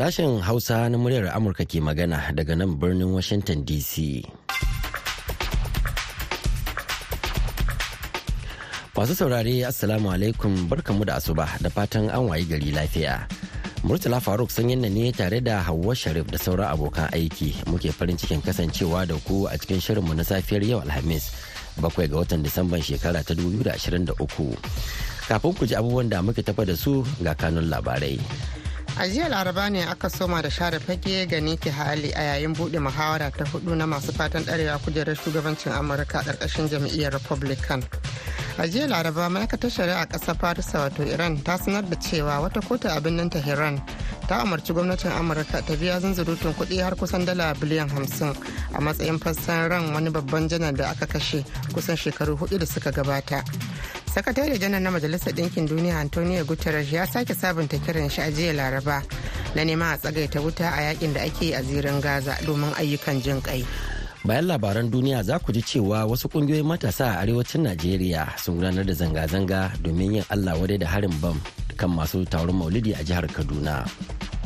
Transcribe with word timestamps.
Sashen 0.00 0.40
Hausa 0.40 0.88
na 0.88 0.96
muryar 0.96 1.28
Amurka 1.36 1.68
ke 1.68 1.76
magana 1.76 2.32
daga 2.32 2.56
nan 2.56 2.80
birnin 2.80 3.12
Washington 3.12 3.68
DC. 3.68 4.24
Masu 8.96 9.12
saurare 9.12 9.60
Assalamu 9.68 10.08
alaikum 10.08 10.56
barkamu 10.72 11.04
da 11.04 11.20
asuba 11.20 11.44
da 11.60 11.68
fatan 11.68 12.08
an 12.08 12.32
wayi 12.32 12.48
gari 12.48 12.72
lafiya. 12.72 13.28
Murtala 13.84 14.24
Faruk 14.24 14.48
sanyin 14.48 14.80
ne 14.80 15.12
tare 15.12 15.44
da 15.44 15.60
Hauwa 15.68 15.92
Sharif 15.92 16.32
da 16.32 16.40
sauran 16.40 16.72
abokan 16.72 17.12
aiki 17.12 17.52
muke 17.68 17.92
farin 17.92 18.16
cikin 18.16 18.40
kasancewa 18.40 19.04
da 19.04 19.20
ku 19.28 19.52
a 19.52 19.60
cikin 19.60 19.84
shirinmu 19.84 20.16
na 20.16 20.24
safiyar 20.24 20.64
yau 20.64 20.80
Alhamis 20.80 21.28
bakwai 21.76 22.08
ga 22.08 22.24
watan 22.24 22.40
Disamban 22.40 22.80
shekara 22.80 23.20
ta 23.20 23.36
2023. 23.36 24.16
Kafin 25.28 25.52
ku 25.52 25.68
ji 25.68 25.76
abubuwan 25.76 26.08
da 26.08 26.24
muke 26.24 26.40
tafa 26.40 26.64
da 26.64 26.72
su 26.72 27.04
ga 27.20 27.36
kanun 27.36 27.68
labarai. 27.68 28.16
A 29.00 29.04
jiya 29.08 29.28
laraba 29.30 29.70
ne 29.70 29.82
aka 29.82 30.10
soma 30.10 30.42
da 30.42 30.50
share 30.50 30.78
fage 30.78 31.26
ga 31.26 31.40
niki 31.40 31.70
hali 31.70 32.12
a 32.12 32.20
yayin 32.22 32.52
buɗe 32.54 32.78
muhawara 32.78 33.30
ta 33.32 33.44
huɗu 33.44 33.74
na 33.74 33.86
masu 33.86 34.12
fatan 34.12 34.44
ɗarewa 34.44 34.76
kujerar 34.84 35.16
shugabancin 35.16 35.72
amurka 35.72 36.20
ƙarƙashin 36.20 36.68
jam'iyyar 36.68 37.12
republican. 37.12 37.82
A 38.58 38.68
jiya 38.68 38.88
laraba 38.88 39.30
ma'aikatar 39.32 39.70
shari'a 39.72 40.04
ƙasar 40.06 40.36
farisa 40.36 40.78
wato 40.84 41.02
iran 41.02 41.40
ta 41.42 41.56
sanar 41.56 41.88
da 41.88 41.96
cewa 41.96 42.40
wata 42.44 42.60
kotu 42.60 42.88
a 42.94 43.00
birnin 43.00 43.30
tehran 43.30 43.80
ta 44.28 44.44
umarci 44.44 44.74
gwamnatin 44.74 45.12
amurka 45.16 45.64
ta 45.64 45.74
biya 45.80 45.96
zunzurutun 46.00 46.52
kuɗi 46.52 46.82
har 46.84 46.92
kusan 46.94 47.24
dala 47.24 47.54
biliyan 47.54 47.88
hamsin 47.88 48.36
a 48.74 48.80
matsayin 48.82 49.18
fassan 49.18 49.70
ran 49.70 49.94
wani 49.94 50.10
babban 50.10 50.46
janar 50.46 50.76
da 50.76 50.90
aka 50.90 51.06
kashe 51.06 51.42
kusan 51.72 51.96
shekaru 51.96 52.36
huɗu 52.36 52.58
da 52.58 52.66
suka 52.66 52.92
gabata. 52.92 53.40
Sakatare 54.14 54.58
janar 54.58 54.80
na 54.82 54.90
majalisar 54.90 55.32
ɗinkin 55.32 55.66
duniya 55.70 56.00
antonio 56.00 56.44
guterres 56.44 56.92
ya 56.92 57.06
sake 57.06 57.34
sabunta 57.34 57.78
kiran 57.78 58.10
shi 58.10 58.20
a 58.20 58.30
jiya 58.30 58.52
laraba 58.52 59.02
na 59.54 59.62
neman 59.64 59.94
a 59.94 59.98
tsagaita 59.98 60.40
wuta 60.42 60.66
a 60.66 60.80
yaƙin 60.90 61.14
da 61.14 61.20
ake 61.22 61.54
a 61.54 61.62
zirin 61.62 62.00
gaza 62.02 62.34
domin 62.46 62.74
ayyukan 62.74 63.22
jin 63.22 63.40
kai 63.40 63.62
bayan 64.26 64.46
labaran 64.50 64.90
duniya 64.90 65.22
za 65.22 65.38
ku 65.38 65.52
ji 65.54 65.62
cewa 65.62 66.04
wasu 66.10 66.26
ƙungiyoyin 66.28 66.66
matasa 66.66 67.14
a 67.14 67.22
arewacin 67.22 67.62
najeriya 67.62 68.34
sun 68.36 68.58
gudanar 68.58 68.82
da 68.84 68.94
zanga-zanga 68.98 69.70
domin 69.78 70.14
yin 70.18 70.24
allah 70.30 70.58
wadai 70.58 70.78
da 70.82 70.86
harin 70.90 71.14
bam 71.22 71.38
kan 71.78 71.88
masu 71.94 72.26
taron 72.26 72.52
maulidi 72.58 72.92
a 72.92 73.00
jihar 73.06 73.24
kaduna. 73.30 73.86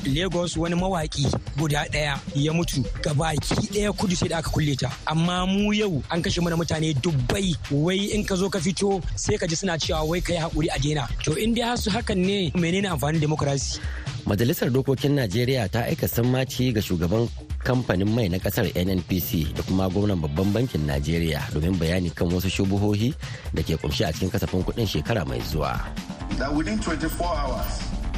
Lagos 0.06 0.56
wani 0.56 0.74
mawaki 0.74 1.27
guda 1.58 1.86
ɗaya 1.92 2.19
ya 2.34 2.52
mutu. 2.52 2.83
Gabaki 3.02 3.55
ɗaya 3.72 3.92
kudu 3.97 4.16
sai 4.16 4.28
da 4.28 4.38
aka 4.38 4.50
kulle 4.50 4.77
ta. 4.77 4.91
Amma 5.06 5.47
mu 5.47 5.72
yau 5.72 6.02
an 6.10 6.22
kashe 6.22 6.41
mana 6.42 6.56
mutane 6.56 6.94
dubbai. 7.00 7.56
Wai 7.70 8.10
in 8.14 8.25
ka 8.25 8.34
zo 8.36 8.48
ka 8.48 8.58
fito 8.58 9.02
sai 9.16 9.36
ka 9.36 9.47
ji 9.47 9.55
suna 9.56 9.78
cewa 9.78 10.05
wai 10.08 10.20
kai 10.20 10.36
haƙuri 10.36 10.69
a 10.75 10.78
daina. 10.78 11.08
To 11.25 11.34
in 11.36 11.55
dai 11.55 11.75
su 11.77 11.91
hakan 11.91 12.16
ne 12.19 12.50
menene 12.55 12.88
amfanin 12.88 13.20
demokrasi 13.20 13.80
majalisar 14.27 14.70
dokokin 14.72 15.14
najeriya 15.20 15.69
ta 15.69 15.84
aika 15.84 16.08
sammaci 16.08 16.72
ga 16.72 16.80
shugaban 16.80 17.28
kamfanin 17.60 18.08
mai 18.08 18.28
na 18.28 18.38
ƙasar 18.41 18.64
nnpc 18.72 19.52
da 19.56 19.62
kuma 19.62 19.88
gwamnan 19.88 20.20
babban 20.20 20.52
bankin 20.52 20.86
najeriya 20.88 21.44
domin 21.52 21.77
bayani 21.77 22.08
kan 22.10 22.28
wasu 22.32 22.48
shubuhohi 22.48 23.12
da 23.55 23.60
ke 23.62 23.77
ƙunshi 23.77 24.05
a 24.08 24.12
cikin 24.12 24.30
kasafin 24.32 24.64
kuɗin 24.64 24.88
shekara 24.88 25.25
mai 25.28 25.41
zuwa. 25.44 25.77
that 26.41 26.48
within 26.56 26.80
24 26.80 27.05
hours 27.20 27.72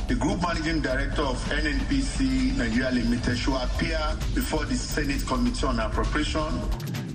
the 0.08 0.14
group 0.14 0.40
managing 0.42 0.80
director 0.80 1.22
of 1.22 1.36
NNPC 1.50 2.54
Nigeria 2.56 2.90
Limited 2.90 3.36
should 3.36 3.58
appear 3.58 3.98
before 4.34 4.64
the 4.64 4.74
Senate 4.76 5.26
Committee 5.26 5.66
on 5.66 5.78
Appropriation. 5.80 6.52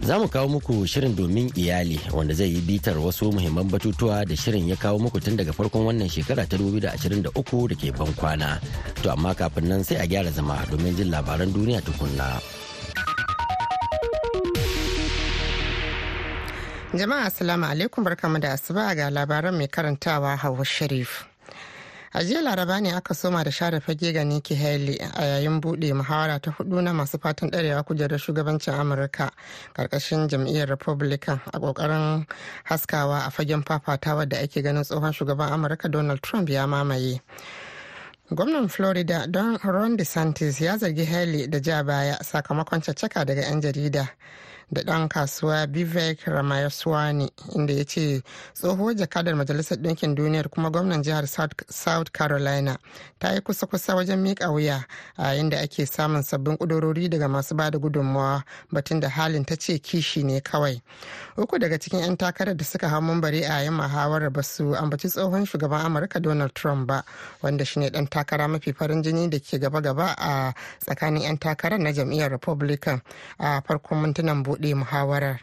Za 0.02 0.20
mu 0.20 0.28
kawo 0.28 0.48
muku 0.48 0.88
shirin 0.88 1.16
domin 1.16 1.52
iyali 1.56 2.00
wanda 2.14 2.34
zai 2.34 2.50
yi 2.54 2.62
bitar 2.62 2.98
wasu 3.00 3.32
muhimman 3.32 3.70
batutuwa 3.70 4.26
da 4.26 4.36
shirin 4.38 4.68
ya 4.70 4.76
kawo 4.76 5.00
muku 5.00 5.20
tun 5.20 5.38
daga 5.38 5.54
farkon 5.54 5.86
wannan 5.86 6.10
shekara 6.10 6.46
ta 6.50 6.58
2023 6.58 7.68
da 7.70 7.76
ke 7.76 7.92
ban 7.98 8.14
kwana. 8.14 8.60
To 9.04 9.12
amma 9.12 9.36
kafin 9.36 9.68
nan 9.70 9.84
sai 9.84 9.96
a 9.96 10.08
gyara 10.08 10.32
zama 10.32 10.58
domin 10.72 10.96
jin 10.98 11.12
labaran 11.12 11.54
duniya 11.54 11.82
tukunna. 11.82 12.42
Jama'a 16.94 17.26
Assalamu 17.32 17.66
alaikum 17.72 18.04
barkamu 18.04 18.42
da 18.42 18.52
asuba 18.58 18.92
ga 18.96 19.08
labaran 19.10 19.56
mai 19.56 19.68
karantawa 19.68 20.36
Hauwa 20.36 20.66
Sharif. 20.66 21.31
A 22.14 22.24
jiya 22.24 22.42
laraba 22.42 22.82
ne 22.82 22.92
aka 22.94 23.14
soma 23.14 23.44
da 23.44 23.50
share 23.52 23.80
fage 23.80 24.14
ga 24.14 24.24
Nikki 24.24 24.56
Haley 24.56 24.98
a 25.00 25.22
yayin 25.24 25.62
buɗe 25.62 25.94
muhawara 25.94 26.42
ta 26.42 26.52
huɗu 26.52 26.82
na 26.84 26.92
masu 26.94 27.18
fatan 27.20 27.50
ɗarewa 27.52 27.84
kujerar 27.84 28.20
shugabancin 28.20 28.74
amurka 28.74 29.32
ƙarƙashin 29.74 30.28
jam'iyyar 30.28 30.68
republican 30.70 31.40
a 31.54 31.60
ƙoƙarin 31.60 32.26
haskawa 32.66 33.26
a 33.28 33.32
fagen 33.32 33.64
fafatawa 33.64 34.28
da 34.28 34.38
ake 34.40 34.62
ganin 34.62 34.84
tsohon 34.84 35.14
shugaban 35.14 35.52
amurka 35.52 35.90
donald 35.90 36.22
trump 36.22 36.50
ya 36.50 36.66
mamaye. 36.68 37.22
Gwamnan 38.32 38.70
florida 38.70 39.28
don 39.28 39.58
ron 39.64 39.98
desantis 39.98 40.62
ya 40.62 40.78
zargi 40.78 41.06
haley 41.06 41.48
da 41.48 41.60
ja 41.60 41.84
baya 41.84 42.16
sakamakon 42.24 42.82
caccaka 42.82 43.26
daga 43.26 43.42
'yan 43.42 43.62
jarida. 43.62 44.10
Da 44.72 44.82
ɗan 44.84 45.08
kasuwa 45.10 45.68
vivek 45.68 46.24
ramayaswani 46.26 47.32
inda 47.56 47.74
ya 47.74 47.84
ce 47.86 48.22
tsohuwar 48.54 48.96
jakadar 48.96 49.36
majalisar 49.36 49.78
ɗinkin 49.78 50.16
duniyar 50.16 50.50
kuma 50.50 50.70
gwamnan 50.70 51.04
jihar 51.04 51.28
south 51.70 52.12
carolina 52.12 52.78
ta 53.20 53.34
yi 53.34 53.42
kusa-kusa 53.42 53.96
wajen 53.96 54.20
miƙa 54.24 54.50
wuya 54.52 54.86
a 55.18 55.24
yayin 55.24 55.50
da 55.50 55.58
ake 55.62 55.86
samun 55.86 56.24
sabbin 56.24 56.58
ƙudurori 56.58 57.10
daga 57.10 57.28
masu 57.28 57.56
ba 57.56 57.70
da 57.72 57.80
gudunmawa 57.80 58.44
batun 58.72 59.00
da 59.00 59.10
halin 59.10 59.46
ta 59.46 59.56
ce 59.56 59.80
kishi 59.80 60.24
ne 60.24 60.40
kawai. 60.42 60.82
Uku 61.38 61.60
daga 61.60 61.78
cikin 61.78 62.00
'yan 62.00 62.18
takarar 62.18 62.56
da 62.58 62.64
suka 62.64 62.88
hau 62.90 63.02
mambari 63.02 63.44
a 63.44 63.60
yayin 63.62 63.74
muhawarar 63.74 64.32
ba 64.32 64.44
su 64.44 64.76
ambaci 64.76 65.10
tsohon 65.10 65.46
shugaban 65.46 65.86
amurka 65.86 66.20
donald 66.22 66.54
trump 66.56 66.88
ba 66.88 67.04
wanda 67.42 67.66
shine 67.66 67.90
ɗan 67.90 68.08
takara 68.10 68.48
mafi 68.48 68.74
farin 68.74 69.04
jini 69.04 69.30
da 69.30 69.40
ke 69.40 69.60
gaba-gaba 69.60 70.16
a 70.18 70.54
tsakanin 70.80 71.22
'yan 71.24 71.38
takarar 71.38 71.80
na 71.80 71.92
jam'iyyar 71.92 72.32
republican 72.32 73.02
a 73.40 73.62
farkon 73.62 74.02
mintunan 74.02 74.44
buɗe 74.44 74.61
buɗe 74.62 74.76
muhawarar 74.76 75.40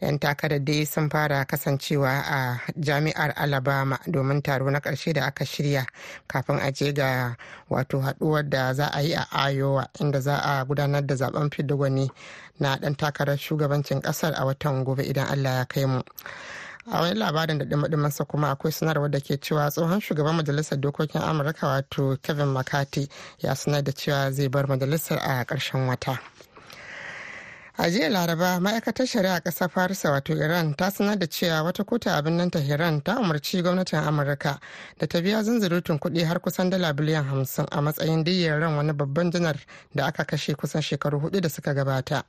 'yan 0.00 0.18
takarar 0.18 0.60
dai 0.64 0.84
sun 0.84 1.08
fara 1.10 1.44
kasancewa 1.44 2.08
a 2.24 2.60
jami'ar 2.80 3.32
alabama 3.36 3.98
domin 4.06 4.42
taro 4.42 4.70
na 4.70 4.80
ƙarshe 4.80 5.12
da 5.12 5.24
aka 5.26 5.44
shirya 5.44 5.86
kafin 6.28 6.58
a 6.60 6.72
je 6.72 6.92
ga 6.92 7.36
wato 7.70 8.00
haɗuwar 8.00 8.48
da 8.48 8.72
za 8.74 8.86
a 8.92 9.00
yi 9.02 9.12
a 9.14 9.50
iowa 9.52 9.88
inda 10.00 10.20
za 10.20 10.36
a 10.36 10.64
gudanar 10.64 11.06
da 11.06 11.14
zaɓen 11.14 11.50
fidda 11.50 11.76
na 12.60 12.76
ɗan 12.76 12.96
takarar 12.96 13.36
shugabancin 13.38 14.00
ƙasar 14.02 14.32
a 14.36 14.44
watan 14.44 14.84
gobe 14.84 15.02
idan 15.02 15.26
allah 15.28 15.54
ya 15.58 15.64
kai 15.64 15.84
mu 15.86 16.02
a 16.92 17.00
wani 17.00 17.18
labarin 17.20 17.58
da 17.58 17.64
dima 17.64 18.10
kuma 18.28 18.50
akwai 18.54 18.72
sanarwar 18.72 19.10
da 19.10 19.18
ke 19.20 19.40
cewa 19.40 19.70
tsohon 19.70 20.00
shugaban 20.00 20.36
majalisar 20.36 20.78
dokokin 20.80 21.20
amurka 21.22 21.66
wato 21.66 22.16
kevin 22.22 22.52
mccarthy 22.52 23.08
ya 23.38 23.54
sanar 23.54 23.82
da 23.84 23.92
cewa 23.92 24.30
zai 24.32 24.48
bar 24.48 24.66
majalisar 24.66 25.18
a 25.18 25.44
ƙarshen 25.44 25.88
wata. 25.88 26.35
A 27.78 27.90
jiya 27.90 28.08
laraba 28.08 28.60
ma'aikatar 28.60 29.06
shari'a 29.06 29.40
ƙasar 29.40 29.68
farisa 29.70 30.10
wato 30.10 30.32
iran 30.32 30.74
ta 30.76 30.90
sanar 30.90 31.18
da 31.18 31.26
cewa 31.26 31.62
wata 31.62 31.84
kotu 31.84 32.08
a 32.10 32.22
birnin 32.22 32.50
tehran 32.50 33.02
ta 33.02 33.16
umarci 33.20 33.62
gwamnatin 33.62 33.98
amurka 34.00 34.58
da 34.98 35.06
ta 35.06 35.20
biya 35.20 35.42
zunzurutun 35.42 35.98
kuɗi 35.98 36.24
har 36.24 36.40
kusan 36.40 36.70
dala 36.70 36.92
biliyan 36.94 37.24
hamsin 37.28 37.66
a 37.70 37.80
matsayin 37.82 38.24
diyyar 38.24 38.60
ran 38.60 38.76
wani 38.76 38.92
babban 38.92 39.30
janar 39.30 39.56
da 39.94 40.06
aka 40.06 40.24
kashe 40.24 40.54
kusan 40.54 40.80
shekaru 40.82 41.20
huɗu 41.20 41.40
da 41.40 41.48
suka 41.48 41.74
gabata. 41.74 42.24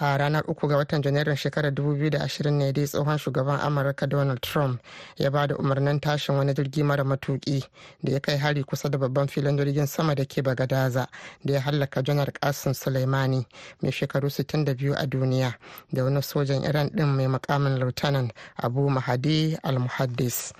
A 0.00 0.16
ranar 0.18 0.44
uku 0.48 0.68
ga 0.68 0.76
watan 0.76 1.02
janairun 1.02 1.36
shekarar 1.36 1.72
2020 1.72 2.50
ne 2.50 2.72
dai 2.72 2.84
tsohon 2.86 3.18
shugaban 3.18 3.60
amurka 3.60 4.06
donald 4.08 4.40
trump 4.42 4.80
ya 5.16 5.30
ba 5.30 5.46
da 5.46 5.56
umarnin 5.56 6.00
tashin 6.00 6.34
wani 6.36 6.54
jirgi 6.54 6.82
mara 6.82 7.04
matuki 7.04 7.64
da 8.02 8.12
ya 8.12 8.20
kai 8.20 8.36
hari 8.36 8.64
kusa 8.64 8.88
da 8.90 8.98
babban 8.98 9.26
filin 9.28 9.56
jirgin 9.56 9.86
sama 9.86 10.14
da 10.14 10.24
ke 10.24 10.42
bagadaza 10.42 11.06
da 11.44 11.52
ya 11.54 11.60
hallaka 11.60 12.02
janar 12.02 12.32
kasim 12.32 12.74
suleimani 12.74 13.46
mai 13.82 13.92
shekaru 13.92 14.28
62 14.30 14.94
a 14.96 15.06
duniya 15.06 15.54
da 15.92 16.04
wani 16.04 16.22
sojan 16.22 16.64
iran 16.64 16.90
din 16.94 17.06
mai 17.06 17.26
makamin 17.28 17.78
lieutenant 17.78 18.32
abu 18.56 18.90
mahadi 18.90 19.56
al-muhaddis. 19.62 20.52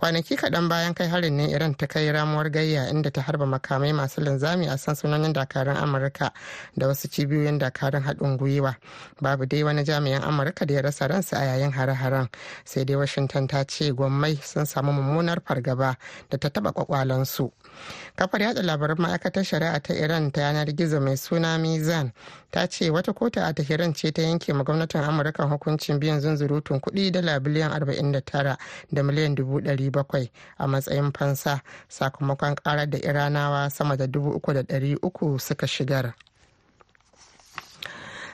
Kwanaki 0.00 0.36
kaɗan 0.36 0.68
bayan 0.68 0.94
kai 0.94 1.08
harin 1.08 1.36
ne 1.36 1.50
iran 1.52 1.74
ta 1.74 1.86
kai 1.86 2.10
ramuwar 2.12 2.50
gayya 2.50 2.88
inda 2.90 3.10
ta 3.10 3.20
harba 3.22 3.46
makamai 3.46 3.92
masu 3.92 4.20
linzami 4.20 4.66
a 4.68 4.76
sansanonin 4.78 5.32
dakarun 5.32 5.76
amurka 5.76 6.32
da 6.76 6.86
wasu 6.86 7.08
cibiyoyin 7.08 7.58
dakarun 7.58 8.02
haɗin 8.02 8.36
gwiwa. 8.38 8.69
Babu 9.20 9.46
dai 9.46 9.62
wani 9.64 9.84
jami'an 9.84 10.22
amurka 10.22 10.66
da 10.66 10.74
ya 10.74 10.80
rasa 10.82 11.08
ransa 11.08 11.36
a 11.36 11.44
yayin 11.44 11.72
hare-haren. 11.72 12.28
Sai 12.64 12.84
dai 12.84 12.96
washington 12.96 13.46
ta 13.48 13.64
ce 13.64 13.92
gwammai 13.92 14.36
sun 14.42 14.66
samu 14.66 14.92
mummunar 14.92 15.40
fargaba 15.46 15.96
da 16.30 16.38
ta 16.38 16.48
taba 16.50 16.72
kwakwalansu 16.72 17.50
kafar 18.16 18.42
yada 18.42 18.62
labaran 18.62 18.98
ma'aikatar 18.98 19.44
shari'a 19.44 19.80
ta 19.82 19.94
iran 19.94 20.30
ta 20.32 20.40
yanar 20.40 20.66
gizo 20.72 21.00
mai 21.00 21.16
suna 21.16 21.58
mizan 21.58 22.12
ta 22.50 22.66
ce 22.66 22.90
wata 22.90 23.12
kotu 23.12 23.40
a 23.40 23.52
tahiran 23.54 23.94
ce 23.94 24.12
ta 24.12 24.22
yanke 24.22 24.52
ma 24.52 24.64
gwamnatin 24.64 25.00
amurka 25.04 25.44
hukuncin 25.44 25.98
biyan 25.98 26.20
zunzurutun 26.20 26.80
kuɗi 26.80 27.10
dala 27.12 27.40
biliyan 27.40 27.70
49 27.72 28.56
da 28.92 29.02
miliyan 29.02 29.34
700 29.34 30.30
a 30.58 30.66
matsayin 30.66 31.12
fansa 31.12 31.60
sakamakon 31.88 32.54
karar 32.54 32.86
da 32.90 32.98
iranawa 32.98 33.70
sama 33.70 33.96
da 33.96 34.06
3,300 34.06 35.38
suka 35.38 35.66
shigar. 35.66 36.14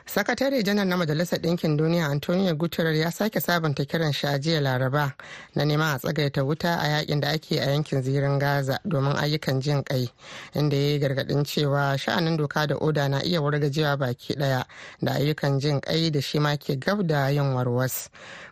Sakatare 0.06 0.62
janar 0.62 0.86
na 0.86 0.96
majalisar 0.96 1.38
ɗinkin 1.40 1.76
duniya 1.76 2.06
antonio 2.06 2.54
guterres 2.54 2.98
ya 2.98 3.10
sake 3.10 3.40
sabunta 3.40 3.84
kiran 3.84 4.12
shi 4.12 4.26
a 4.26 4.38
jiya 4.38 4.60
laraba 4.60 5.12
na 5.54 5.64
neman 5.64 5.94
a 5.94 5.98
tsagaita 5.98 6.44
wuta 6.44 6.78
a 6.80 6.86
yaƙin 6.88 7.20
da 7.20 7.28
ake 7.30 7.58
a 7.60 7.70
yankin 7.70 8.02
zirin 8.02 8.38
gaza 8.38 8.78
domin 8.84 9.16
ayyukan 9.16 9.60
jin 9.60 9.82
kai 9.82 10.08
inda 10.54 10.76
ya 10.76 10.82
yi 10.92 10.98
gargaɗin 11.00 11.44
cewa 11.44 11.98
sha'anin 11.98 12.36
doka 12.36 12.66
da 12.66 12.76
oda 12.76 13.08
na 13.08 13.18
iya 13.22 13.40
wargajewa 13.40 13.96
baki 13.98 14.34
ɗaya 14.34 14.64
da 15.02 15.12
ayyukan 15.12 15.58
jin 15.60 15.80
kai 15.80 16.10
da 16.10 16.20
shi 16.20 16.38
ma 16.38 16.56
ke 16.56 16.78
gab 16.78 17.04
da 17.06 17.26
yin 17.28 17.52
warwas. 17.54 18.08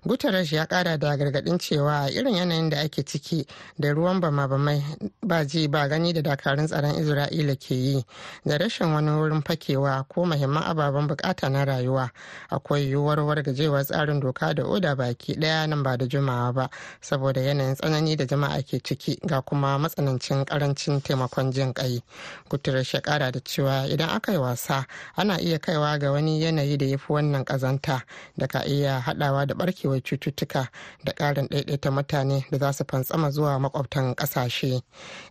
Guterres 0.07 0.53
ya 0.53 0.67
kara 0.67 0.99
da 0.99 1.17
gargaɗin 1.17 1.59
cewa 1.59 2.11
irin 2.11 2.35
yanayin 2.35 2.69
da 2.71 2.81
ake 2.81 3.03
ciki 3.07 3.47
da 3.79 3.93
ruwan 3.95 4.21
bama-bamai 4.21 4.83
ba 5.23 5.45
ji 5.47 5.69
ba 5.69 5.89
gani 5.89 6.13
da 6.13 6.21
dakarun 6.23 6.67
tsaron 6.67 6.95
isra'ila 6.99 7.57
ke 7.57 7.75
yi 7.75 8.05
da 8.45 8.59
rashin 8.59 8.93
wani 8.93 9.11
wurin 9.11 9.43
fakewa 9.43 10.05
ko 10.09 10.25
muhimman 10.27 10.63
ababen 10.67 11.07
buƙata 11.09 11.44
na 11.49 11.65
rayuwa. 11.65 12.11
Akwai 12.51 12.87
yiwuwar 12.91 13.21
wargajewar 13.21 13.85
tsarin 13.85 14.21
doka 14.21 14.55
da 14.55 14.65
oda 14.65 14.95
baki 14.97 15.35
ɗaya 15.35 15.69
nan 15.69 15.83
ba 15.83 15.97
da 15.97 16.07
jimawa 16.07 16.53
ba 16.53 16.71
saboda 17.01 17.41
yanayin 17.41 17.75
tsanani 17.75 18.17
da 18.17 18.25
jama'a 18.27 18.63
ke 18.63 18.81
ciki 18.83 19.19
ga 19.27 19.41
kuma 19.43 19.79
matsanancin 19.79 20.45
ƙarancin 20.45 21.01
taimakon 21.03 21.53
jin 21.53 21.73
kai 21.73 22.03
guterres 22.51 22.95
ya 22.95 23.01
kara 23.01 23.31
da 23.33 23.41
cewa 23.41 23.87
idan 23.89 24.09
aka 24.11 24.33
yi 24.33 24.39
wasa 24.39 24.87
ana 25.17 25.39
iya 25.41 25.59
kaiwa 25.59 25.99
ga 25.99 26.13
wani 26.13 26.43
yanayi 26.43 26.77
da 26.77 26.87
ya 26.87 26.99
fi 26.99 27.13
wannan 27.13 27.45
kazanta 27.45 28.03
da 28.37 28.47
ka 28.47 28.65
iya 28.67 29.01
hadawa 29.01 29.47
da 29.47 29.55
barkewar 29.55 30.01
cututtuka 30.03 30.69
da 31.05 31.13
karin 31.13 31.47
ɗaiɗaita 31.49 31.91
mutane 31.91 32.45
da 32.51 32.59
za 32.59 32.73
su 32.73 32.85
fantsama 32.85 33.31
zuwa 33.31 33.59
makwabtan 33.61 34.15
ƙasashe. 34.15 34.83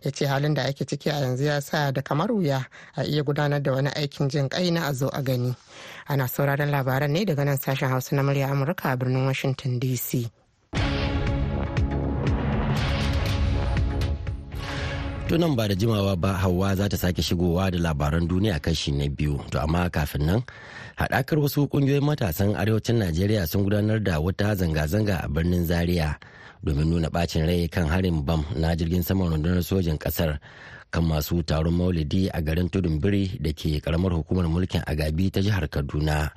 Ya 0.02 0.10
ce 0.10 0.26
halin 0.26 0.54
da 0.54 0.62
ake 0.64 0.84
ciki 0.86 1.10
a 1.10 1.20
yanzu 1.20 1.44
ya 1.44 1.60
sa 1.60 1.90
da 1.92 2.02
kamar 2.02 2.28
wuya 2.32 2.66
a 2.96 3.02
iya 3.04 3.22
gudanar 3.22 3.62
da 3.62 3.72
wani 3.72 3.90
aikin 3.90 4.28
jin 4.28 4.48
kai 4.48 4.70
na 4.70 4.88
a 4.88 4.92
zo 4.94 5.08
a 5.08 5.22
gani. 5.22 5.54
Ana 6.08 6.28
sauraron 6.28 6.70
labaran 6.70 7.10
ne 7.12 7.24
daga 7.24 7.44
nan 7.44 7.56
sashen 7.58 7.88
hausa 7.88 8.16
na 8.16 8.22
murya 8.22 8.48
amurka 8.50 8.92
a 8.92 8.96
birnin 8.96 9.26
washington 9.26 9.80
dc 9.80 10.28
tunan 15.28 15.56
ba 15.56 15.64
da 15.68 15.74
jimawa 15.74 16.14
ba 16.20 16.36
hawa 16.36 16.76
za 16.76 16.84
ta 16.88 16.96
sake 17.00 17.22
shigowa 17.24 17.72
da 17.72 17.78
labaran 17.80 18.28
duniya 18.28 18.60
kashi 18.60 18.92
na 18.92 19.08
biyu. 19.08 19.40
To 19.50 19.56
amma 19.58 19.88
kafin 19.90 20.26
nan 20.28 20.40
haɗakar 21.00 21.38
wasu 21.40 21.66
ƙungiyoyin 21.66 22.04
matasan 22.04 22.54
arewacin 22.54 23.00
najeriya 23.00 23.46
sun 23.48 23.64
gudanar 23.64 23.98
da 24.04 24.20
wata 24.20 24.54
zanga-zanga 24.54 25.24
a 25.24 25.28
birnin 25.28 25.64
zaria 25.66 26.18
domin 26.62 26.86
nuna 26.86 27.10
bacin 27.10 27.46
rai 27.48 27.66
kan 27.68 27.88
harin 27.88 28.22
bam 28.22 28.44
na 28.54 28.76
jirgin 28.76 29.02
saman 29.02 29.32
rundunar 29.32 29.64
sojin 29.64 29.98
ƙasar 29.98 30.38
kan 30.94 31.02
masu 31.10 31.42
taron 31.42 31.74
maulidi 31.74 32.30
a 32.30 32.38
garin 32.38 32.70
tudun 32.70 33.02
biri 33.02 33.34
da 33.42 33.50
ke 33.50 33.82
karamar 33.82 34.14
hukumar 34.14 34.46
mulkin 34.46 34.78
agabi 34.86 35.26
ta 35.34 35.42
jihar 35.42 35.66
kaduna. 35.66 36.30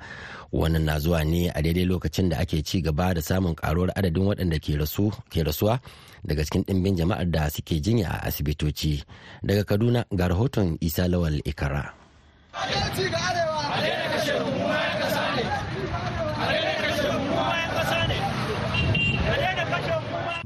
Wannan 0.50 0.82
na 0.82 0.98
zuwa 0.98 1.22
ne 1.22 1.46
a 1.46 1.62
daidai 1.62 1.86
lokacin 1.86 2.26
da 2.34 2.42
ake 2.42 2.58
ci 2.66 2.82
gaba 2.82 3.14
da 3.14 3.22
samun 3.22 3.54
karuwar 3.54 3.94
adadin 3.94 4.26
waɗanda 4.26 4.58
ke 4.58 4.74
rasuwa 5.46 5.78
daga 6.26 6.42
cikin 6.42 6.64
ɗimbin 6.66 6.96
jama'ar 6.98 7.30
da 7.30 7.46
suke 7.54 7.78
jinya 7.78 8.08
a 8.18 8.26
asibitoci. 8.26 9.04
Daga 9.46 9.62
kaduna 9.64 10.02
ga 10.10 10.26
rahoton 10.28 10.74
isa 10.82 11.06
lawal 11.06 11.38
ikara. 11.46 11.94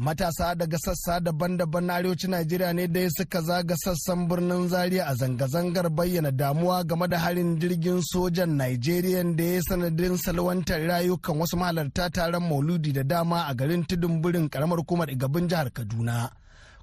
Matasa 0.05 0.47
daga 0.61 0.79
sassa 0.85 1.15
daban-daban 1.27 1.85
na 1.87 1.95
arewacin 1.99 2.31
najeriya 2.35 2.71
ne 2.77 2.85
dai 2.95 3.09
suka 3.17 3.41
zaga 3.49 3.77
sassan 3.85 4.21
birnin 4.29 4.65
zaria 4.73 5.03
a 5.07 5.15
zanga-zangar 5.21 5.87
bayyana 5.99 6.31
damuwa 6.41 6.85
game 6.89 7.07
da 7.13 7.19
harin 7.25 7.51
jirgin 7.61 8.01
sojan 8.13 8.51
najeriya 8.61 9.23
da 9.39 9.45
ya 9.55 9.61
sanadin 9.69 10.17
salwantar 10.25 10.81
rayukan 10.91 11.37
wasu 11.41 11.57
mahalarta 11.57 12.11
taron 12.11 12.43
mauludi 12.49 12.91
da 12.93 13.03
dama 13.13 13.39
a 13.47 13.55
garin 13.55 13.85
tudun 13.89 14.15
birin 14.23 14.49
karamar 14.53 14.79
hukumar 14.79 15.09
igabin 15.11 15.49
jihar 15.49 15.71
kaduna. 15.77 16.42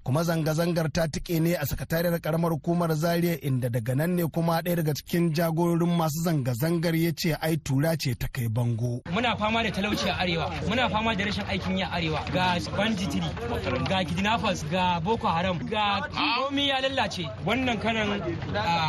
Kuma 0.09 0.23
zanga-zangar 0.25 0.89
ta 0.91 1.05
tike 1.07 1.37
ne 1.39 1.53
a 1.55 1.65
sakatariyar 1.69 2.17
karamar 2.19 2.49
hukumar 2.51 2.89
zaria 2.97 3.35
inda 3.45 3.69
daga 3.69 3.93
nan 3.95 4.15
ne 4.17 4.23
kuma 4.25 4.57
ɗaya 4.65 4.75
daga 4.81 4.93
cikin 4.97 5.29
jagororin 5.37 5.93
masu 5.97 6.23
zanga-zangar 6.25 6.95
ya 6.97 7.11
ce 7.13 7.37
ai 7.37 7.57
tura 7.61 7.93
ce 7.95 8.15
ta 8.17 8.25
kai 8.33 8.47
bango. 8.49 9.03
Muna 9.13 9.37
fama 9.37 9.61
da 9.61 9.69
talauci 9.69 10.09
a 10.09 10.17
arewa 10.17 10.49
muna 10.65 10.89
fama 10.89 11.13
da 11.15 11.25
rashin 11.29 11.45
aikin 11.45 11.77
yi 11.77 11.83
a 11.85 11.89
arewa. 11.93 12.25
Ga 12.33 12.57
banditiri 12.73 13.29
ga 13.89 14.01
kidnappers 14.03 14.65
ga 14.71 14.99
boko 14.99 15.27
haram 15.27 15.59
ga 15.69 16.01
komi 16.09 16.67
ya 16.73 16.81
lallace. 16.81 17.29
Wannan 17.45 17.77
kanan 17.77 18.09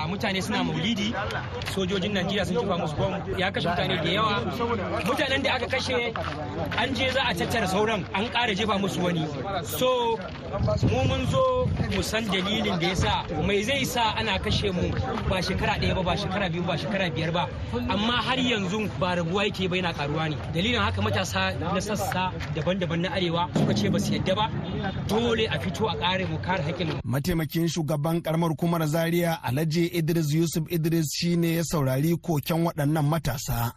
mutane 0.08 0.40
suna 0.42 0.64
maulidi. 0.64 1.12
Sojojin 1.76 2.16
najeriya 2.16 2.46
sun 2.46 2.56
jefa 2.64 2.78
musu 2.80 2.96
bom 2.96 3.12
ya 3.38 3.52
kashe 3.52 3.68
mutane 3.68 4.00
da 4.02 4.08
yawa. 4.08 4.40
Mutanen 5.04 5.42
da 5.44 5.52
aka 5.60 5.66
kashe 5.68 6.16
an 6.80 6.94
je 6.96 7.10
za 7.12 7.28
a 7.28 7.34
tattara 7.34 7.68
sauran 7.68 8.08
an 8.16 8.24
ƙara 8.32 8.56
jefa 8.56 8.80
musu 8.80 9.04
wani. 9.04 9.28
So 9.68 10.16
mu 10.88 11.09
mun 11.10 11.26
zo 11.32 11.44
mu 11.94 12.02
san 12.02 12.24
dalilin 12.32 12.78
da 12.80 12.86
ya 12.86 12.94
sa 13.02 13.12
mai 13.46 13.60
zai 13.68 13.84
sa 13.94 14.02
ana 14.18 14.38
kashe 14.44 14.68
mu 14.76 14.86
ba 15.30 15.36
shekara 15.46 15.74
ɗaya 15.80 15.94
ba 15.98 16.02
ba 16.08 16.14
shekara 16.16 16.46
biyu 16.52 16.62
ba 16.68 16.74
shekara 16.78 17.06
biyar 17.14 17.32
ba. 17.36 17.44
Amma 17.94 18.16
har 18.26 18.38
yanzu 18.38 18.80
ba 19.00 19.08
raguwa 19.18 19.42
yake 19.46 19.68
ba 19.70 19.76
yana 19.76 19.92
karuwa 19.98 20.28
ne. 20.30 20.36
Dalilin 20.54 20.80
haka 20.80 21.02
matasa 21.02 21.42
na 21.60 21.80
sassa 21.80 22.30
daban-daban 22.54 23.00
na 23.02 23.08
arewa 23.16 23.42
suka 23.58 23.74
ce 23.74 23.88
ba 23.90 23.98
su 23.98 24.12
yadda 24.14 24.34
ba. 24.38 24.46
Dole 25.08 25.44
a 25.50 25.58
fito 25.58 25.84
a 25.90 25.94
kare 25.98 26.24
mu 26.30 26.38
kare 26.38 26.62
haƙƙin 26.62 27.00
mataimakin 27.04 27.66
shugaban 27.68 28.22
karamar 28.22 28.50
hukumar 28.54 28.86
zaria 28.86 29.38
alhaji 29.42 29.90
idris 29.92 30.32
yusuf 30.32 30.64
idris 30.70 31.10
shine 31.18 31.44
ya 31.56 31.62
saurari 31.64 32.14
koken 32.16 32.64
waɗannan 32.66 33.02
matasa. 33.10 33.72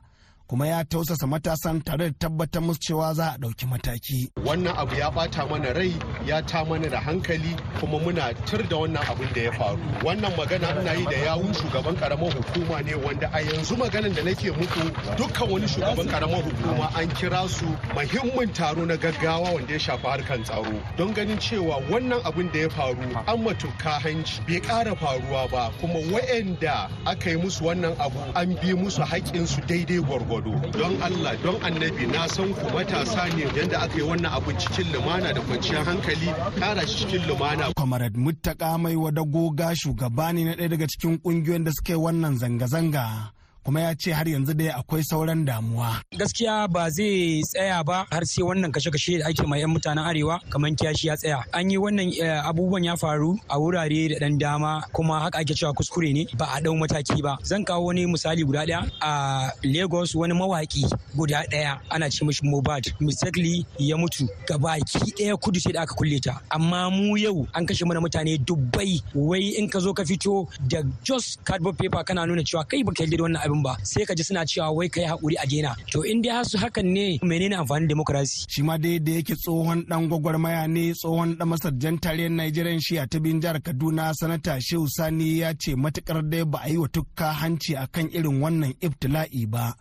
Kuma 0.47 0.67
ya 0.67 0.83
tausasa 0.83 1.27
matasan 1.27 1.81
tare 1.83 2.09
da 2.09 2.13
tabbatar 2.19 2.61
musu 2.61 2.79
cewa 2.79 3.13
za 3.13 3.31
a 3.33 3.37
ɗauki 3.37 3.65
mataki. 3.65 4.29
Wannan 4.45 4.75
abu 4.77 4.95
ya 4.95 5.09
ɓata 5.09 5.49
mana 5.49 5.73
rai 5.73 5.93
ya 6.25 6.41
ta 6.41 6.63
mana 6.65 6.89
da 6.89 6.99
hankali 6.99 7.55
kuma 7.79 7.97
muna 7.99 8.33
tur 8.45 8.61
da 8.67 8.75
wannan 8.77 9.03
abin 9.07 9.33
da 9.33 9.41
ya 9.41 9.51
faru. 9.51 9.79
Wannan 10.03 10.35
magana 10.35 10.81
ina 10.81 10.93
yi 10.99 11.05
da 11.05 11.17
yawun 11.25 11.53
shugaban 11.53 11.95
karamar 11.95 12.31
hukuma 12.33 12.83
ne 12.83 12.93
wanda 12.95 13.29
a 13.33 13.39
yanzu 13.41 13.75
maganan 13.77 14.13
da 14.15 14.21
nake 14.23 14.51
muku 14.51 14.83
dukkan 15.17 15.49
wani 15.49 15.67
shugaban 15.67 16.07
karamar 16.11 16.43
hukuma 16.43 16.91
an 16.99 17.07
kira 17.15 17.47
su 17.47 17.65
muhimmin 17.95 18.53
taro 18.53 18.85
na 18.85 18.97
gaggawa 18.97 19.53
wanda 19.55 19.73
ya 19.73 19.79
shafi 19.79 20.07
harkan 20.07 20.43
tsaro 20.43 20.75
don 20.97 21.13
ganin 21.13 21.37
cewa 21.39 21.79
wannan 21.89 22.19
abin 22.25 22.51
da 22.51 22.59
ya 22.59 22.69
faru 22.69 22.99
an 23.27 23.39
matuka 23.43 23.99
hanci 24.03 24.41
bai 24.47 24.59
ƙara 24.59 24.95
faruwa 24.95 25.47
ba 25.51 25.71
kuma 25.79 25.99
wa'anda 26.11 26.89
aka 27.05 27.29
yi 27.31 27.37
musu 27.37 27.63
wannan 27.63 27.95
abu 27.99 28.19
an 28.35 28.49
bi 28.59 28.73
musu 28.75 29.01
haƙƙinsu 29.07 29.63
daidai 29.67 29.99
gwargwado. 30.03 30.32
Gwargwado 30.41 30.71
don 30.77 31.01
Allah 31.01 31.35
don 31.43 31.55
annabi 31.61 32.07
na 32.11 32.27
san 32.27 32.53
ku 32.53 32.65
matasa 32.73 33.27
ne 33.35 33.43
yadda 33.55 33.81
aka 33.85 33.95
yi 33.97 34.01
wannan 34.03 34.31
abin 34.33 34.57
cikin 34.57 34.91
lumana 34.93 35.33
da 35.33 35.41
kwanciyar 35.41 35.85
hankali 35.85 36.29
kara 36.59 36.87
shi 36.87 37.05
cikin 37.05 37.27
lumana. 37.27 37.73
Comrade 37.75 38.17
Muttaka 38.17 38.77
mai 38.77 38.95
wadagoga 38.95 39.75
shugaba 39.75 40.33
ne 40.33 40.43
na 40.45 40.53
ɗaya 40.55 40.69
daga 40.69 40.87
cikin 40.87 41.17
ƙungiyoyin 41.19 41.63
da 41.63 41.71
suka 41.71 41.93
yi 41.93 41.99
wannan 41.99 42.37
zanga-zanga. 42.37 43.32
Kuma 43.63 43.81
ya 43.81 43.95
ce 43.95 44.11
har 44.11 44.27
yanzu 44.27 44.53
dai 44.53 44.67
akwai 44.69 45.03
sauran 45.03 45.45
damuwa. 45.47 46.01
Gaskiya 46.19 46.67
ba 46.67 46.89
zai 46.91 47.41
tsaya 47.47 47.79
ba 47.83 48.05
har 48.11 48.25
sai 48.27 48.43
wannan 48.43 48.71
kashe-kashe 48.75 49.19
da 49.23 49.27
ake 49.31 49.47
ma 49.47 49.55
'yan 49.57 49.71
mutanen 49.71 50.03
arewa 50.03 50.39
kamar 50.51 50.71
kiyashi 50.75 51.07
ya 51.07 51.15
tsaya. 51.15 51.43
An 51.53 51.71
yi 51.71 51.77
wannan 51.77 52.11
abubuwan 52.43 52.83
ya 52.83 52.95
faru 52.97 53.39
a 53.49 53.55
wurare 53.59 54.09
da 54.09 54.19
ɗan 54.19 54.37
dama 54.37 54.83
kuma 54.91 55.19
haka 55.19 55.39
ake 55.39 55.55
cewa 55.55 55.73
kuskure 55.73 56.11
ne 56.13 56.27
ba 56.37 56.45
a 56.51 56.59
ɗau 56.59 56.75
mataki 56.75 57.21
ba. 57.23 57.37
Zan 57.43 57.63
kawo 57.63 57.85
wani 57.87 58.05
misali 58.05 58.43
guda 58.43 58.65
ɗaya 58.67 58.83
a 59.01 59.51
Lagos 59.63 60.15
wani 60.15 60.33
mawaki 60.33 60.83
guda 61.15 61.43
ɗaya 61.47 61.79
ana 61.89 62.09
ce 62.11 62.25
mishi 62.25 62.43
Mobad 62.43 62.83
mistakenly 62.99 63.65
ya 63.79 63.95
mutu 63.97 64.27
gabaki 64.45 64.99
ɗaya 65.15 65.37
kudu 65.39 65.59
sai 65.59 65.71
da 65.71 65.81
aka 65.87 65.95
kulle 65.95 66.19
ta. 66.19 66.41
Amma 66.51 66.89
mu 66.91 67.15
yau 67.17 67.47
an 67.55 67.65
kashe 67.65 67.85
mana 67.87 68.01
mutane 68.01 68.37
dubbai 68.43 68.99
wai 69.15 69.55
in 69.55 69.69
ka 69.69 69.79
zo 69.79 69.93
ka 69.93 70.03
fito 70.03 70.47
da 70.67 70.83
just 71.03 71.39
cardboard 71.45 71.77
paper 71.77 72.03
kana 72.03 72.25
nuna 72.27 72.43
cewa 72.43 72.67
kai 72.67 72.83
baka 72.83 73.03
yarda 73.03 73.17
da 73.17 73.23
wannan 73.23 73.52
abin 73.53 73.61
ba 73.63 73.77
sai 73.85 74.05
ka 74.09 74.13
ji 74.17 74.23
suna 74.25 74.45
cewa 74.45 74.71
wai 74.73 74.89
kai 74.89 75.05
haƙuri 75.05 75.35
a 75.37 75.45
daina. 75.45 75.75
To 75.93 76.01
in 76.01 76.21
dai 76.21 76.31
har 76.33 76.45
su 76.45 76.57
hakan 76.57 76.85
ne 76.93 77.19
menene 77.21 77.55
amfanin 77.55 77.87
demokrasi? 77.87 78.45
Shi 78.49 78.61
ma 78.65 78.77
dai 78.77 78.97
da 78.99 79.11
yake 79.21 79.35
tsohon 79.37 79.85
dan 79.89 80.09
gwagwarmaya 80.09 80.65
ne 80.67 80.93
tsohon 80.93 81.37
dan 81.37 81.47
masarjan 81.49 81.99
tarayyar 82.01 82.31
Nigerian 82.33 82.79
shi 82.81 82.97
a 82.97 83.05
tabin 83.07 83.39
jihar 83.41 83.59
Kaduna 83.61 84.13
sanata 84.19 84.57
Shehu 84.59 84.87
Sani 84.89 85.39
ya 85.39 85.53
ce 85.53 85.75
matuƙar 85.75 86.21
dai 86.29 86.43
ba 86.45 86.59
a 86.65 86.69
yi 86.69 86.77
wa 86.77 86.87
tukka 86.87 87.31
hanci 87.41 87.75
akan 87.77 88.09
irin 88.17 88.41
wannan 88.41 88.73
ibtila'i 88.81 89.45
ba. 89.49 89.75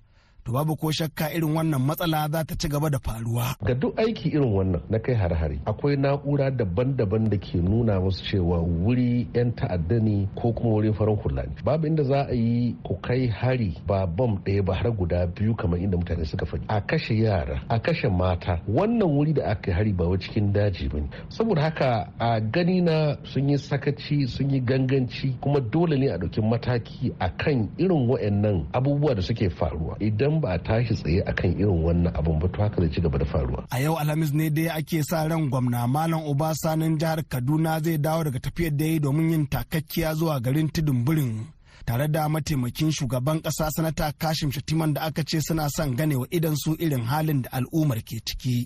To 0.45 0.53
babu 0.53 0.75
ko 0.77 0.91
shakka 0.91 1.31
irin 1.31 1.55
wannan 1.55 1.79
matsala 1.87 2.27
za 2.33 2.43
ta 2.45 2.55
ci 2.59 2.69
gaba 2.69 2.91
da 2.91 2.99
faruwa. 2.99 3.55
Ga 3.63 3.75
duk 3.75 3.95
aiki 3.97 4.29
irin 4.35 4.51
wannan 4.51 4.83
na 4.91 4.99
kai 4.99 5.15
hare-hare 5.15 5.59
akwai 5.67 5.95
na'ura 5.97 6.51
daban-daban 6.51 7.31
da 7.31 7.37
ke 7.39 7.63
nuna 7.63 8.01
musu 8.03 8.25
cewa 8.27 8.59
wuri 8.59 9.27
'yan 9.35 9.53
ta'adda 9.55 10.01
ne 10.03 10.27
ko 10.35 10.51
kuma 10.53 10.75
wurin 10.75 10.95
farin 10.99 11.15
hula 11.23 11.43
ne. 11.47 11.55
Babu 11.65 11.87
inda 11.87 12.03
za 12.03 12.27
a 12.27 12.35
yi 12.35 12.75
ku 12.83 12.99
kai 12.99 13.27
hari 13.31 13.79
ba 13.87 14.07
bom 14.07 14.43
ɗaya 14.45 14.63
ba 14.67 14.75
har 14.75 14.91
guda 14.91 15.27
biyu 15.31 15.55
kamar 15.55 15.79
inda 15.79 15.95
mutane 15.97 16.25
suka 16.27 16.43
faɗi. 16.47 16.65
A 16.69 16.81
kashe 16.81 17.15
yara, 17.15 17.63
a 17.71 17.79
kashe 17.79 18.09
mata. 18.11 18.59
Wannan 18.67 19.07
wuri 19.15 19.33
da 19.39 19.45
aka 19.55 19.71
hari 19.73 19.93
ba 19.93 20.11
cikin 20.19 20.51
daji 20.53 20.89
ba 20.91 20.99
ne. 21.01 21.09
Saboda 21.31 21.63
haka 21.71 22.11
a 22.19 22.41
gani 22.41 22.81
na 22.81 23.15
sun 23.31 23.49
yi 23.49 23.57
sakaci 23.59 24.27
sun 24.29 24.51
yi 24.51 24.59
ganganci 24.61 25.39
kuma 25.41 25.61
dole 25.61 25.95
ne 25.97 26.09
a 26.11 26.19
ɗauki 26.19 26.41
mataki 26.43 27.15
a 27.21 27.31
kan 27.31 27.71
irin 27.79 28.09
waɗannan 28.11 28.67
abubuwa 28.75 29.15
da 29.15 29.23
suke 29.23 29.47
faruwa. 29.51 29.97
Idan 30.01 30.32
idan 30.33 30.41
ba 30.41 30.49
a 30.55 30.59
tashi 30.67 30.95
tsaye 30.95 31.21
akan 31.31 31.51
irin 31.61 31.83
wannan 31.85 32.13
abun 32.19 32.39
ba 32.41 32.49
to 32.53 32.59
haka 32.63 32.81
zai 32.83 32.91
ci 32.95 33.01
gaba 33.05 33.19
da 33.19 33.25
faruwa. 33.33 33.61
A 33.71 33.81
yau 33.85 33.95
Alhamis 34.01 34.33
ne 34.39 34.47
dai 34.57 34.69
ake 34.79 34.99
sa 35.09 35.27
ran 35.31 35.45
gwamna 35.51 35.81
Malam 35.89 36.23
Obasanin 36.31 36.99
jihar 37.01 37.21
Kaduna 37.33 37.73
zai 37.85 37.99
dawo 38.05 38.21
daga 38.25 38.41
tafiyar 38.45 38.75
da 38.79 38.85
yi 38.91 38.99
domin 39.05 39.31
yin 39.33 39.47
takakkiya 39.53 40.15
zuwa 40.19 40.41
garin 40.45 40.69
Tudun 40.75 41.05
Birin. 41.07 41.47
tare 41.87 42.07
da 42.09 42.29
mataimakin 42.29 42.91
shugaban 42.97 43.39
kasa 43.45 43.67
sanata 43.75 44.07
kashim 44.23 44.51
shatiman 44.55 44.95
da 44.95 45.01
aka 45.09 45.23
ce 45.29 45.39
suna 45.47 45.67
son 45.77 45.91
ganewa 45.99 46.27
idan 46.37 46.55
su 46.63 46.71
irin 46.85 47.03
halin 47.11 47.41
da 47.45 47.49
al'ummar 47.59 47.99
ke 48.09 48.17
ciki 48.27 48.57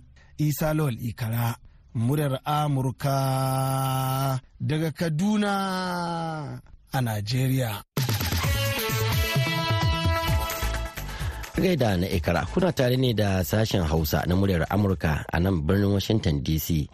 isa 0.47 0.69
lawal 0.77 0.93
ikara 1.09 1.57
muryar 2.05 2.35
amurka 2.45 3.17
daga 4.69 4.91
kaduna 4.99 5.53
a 6.93 6.99
najeriya 7.07 7.71
gaida 11.57 11.97
na 11.97 12.07
ikara 12.09 12.45
kuna 12.53 12.73
tare 12.73 12.97
ne 12.97 13.13
da 13.17 13.41
sashen 13.45 13.83
hausa 13.83 14.25
na 14.29 14.37
muryar 14.37 14.67
amurka 14.69 15.25
a 15.33 15.37
nan 15.41 15.63
birnin 15.67 15.93
washington 15.97 16.45
dc 16.45 16.89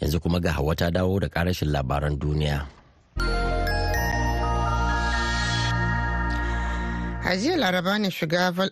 yanzu 0.00 0.20
kuma 0.20 0.40
ga 0.42 0.52
hawa 0.52 0.74
ta 0.74 0.90
dawo 0.90 1.20
da 1.22 1.28
karashin 1.30 1.70
labaran 1.70 2.18
duniya. 2.18 2.81
A 7.32 7.36
jiya 7.36 7.56
laraba 7.56 7.98
ne 7.98 8.10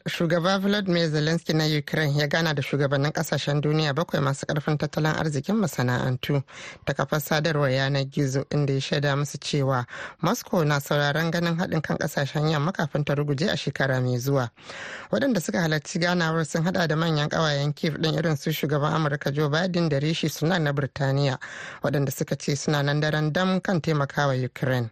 shugaba 0.08 0.58
vladimir 0.58 1.08
zelensky 1.08 1.52
na 1.54 1.64
ukraine 1.78 2.18
ya 2.20 2.26
gana 2.26 2.54
da 2.54 2.62
shugabannin 2.62 3.12
ƙasashen 3.12 3.60
duniya 3.60 3.94
bakwai 3.94 4.20
masu 4.22 4.46
ƙarfin 4.46 4.76
tattalin 4.78 5.14
arzikin 5.16 5.56
masana'antu 5.56 6.42
ta 6.84 6.92
kafar 6.92 7.20
sadarwar 7.20 7.70
yanar 7.70 8.04
gizo 8.04 8.44
inda 8.50 8.72
ya 8.74 8.80
shaida 8.80 9.16
musu 9.16 9.38
cewa 9.38 9.86
moscow 10.20 10.62
na 10.64 10.78
sauraron 10.80 11.30
ganin 11.30 11.56
haɗin 11.56 11.80
kan 11.82 11.96
ƙasashen 11.96 12.50
yamma 12.50 12.72
kafin 12.72 13.02
ta 13.04 13.14
ruguje 13.14 13.48
a 13.48 13.56
shekara 13.56 13.98
mai 14.02 14.18
zuwa. 14.18 14.50
Waɗanda 15.10 15.40
suka 15.40 15.60
halarci 15.60 15.98
ganawar 15.98 16.44
sun 16.44 16.62
hada 16.64 16.86
da 16.86 16.96
manyan 16.96 17.28
ƙawayen 17.30 17.74
kiev 17.74 17.94
ɗin 17.96 18.18
irin 18.18 18.36
su 18.36 18.50
shugaban 18.52 18.92
amurka 18.92 19.32
joe 19.32 19.48
biden 19.48 19.88
da 19.88 19.98
rishi 19.98 20.28
sunak 20.28 20.60
na 20.60 20.72
birtaniya 20.72 21.38
waɗanda 21.82 22.12
suka 22.12 22.36
ce 22.36 22.54
suna 22.56 22.82
nan 22.82 23.00
daren 23.00 23.32
dam 23.32 23.58
kan 23.60 23.80
taimakawa 23.80 24.34
ukraine. 24.44 24.90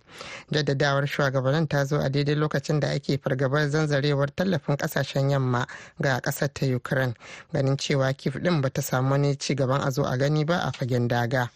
Jaddadawar 0.50 1.04
shugabannin 1.06 1.68
ta 1.68 1.84
zo 1.84 1.96
a 2.00 2.08
daidai 2.08 2.34
lokacin 2.34 2.80
da 2.80 2.88
ake 2.94 3.18
fargaba 3.20 3.57
gabar 3.58 3.68
zanzarewar 3.70 4.28
tallafin 4.34 4.76
ƙasashen 4.76 5.30
yamma 5.30 5.66
ga 6.00 6.20
ƙasar 6.20 6.48
ta 6.54 6.66
ukraine 6.66 7.14
ganin 7.52 7.76
cewa 7.76 8.12
kif 8.12 8.40
din 8.42 8.60
ba 8.60 8.70
ta 8.70 8.82
samu 8.82 9.10
wani 9.10 9.34
ci 9.36 9.54
gaban 9.54 9.80
a 9.82 9.90
zo 9.90 10.04
a 10.04 10.16
gani 10.16 10.44
ba 10.44 10.58
a 10.64 10.70
fagen 10.72 11.08
daga. 11.08 11.50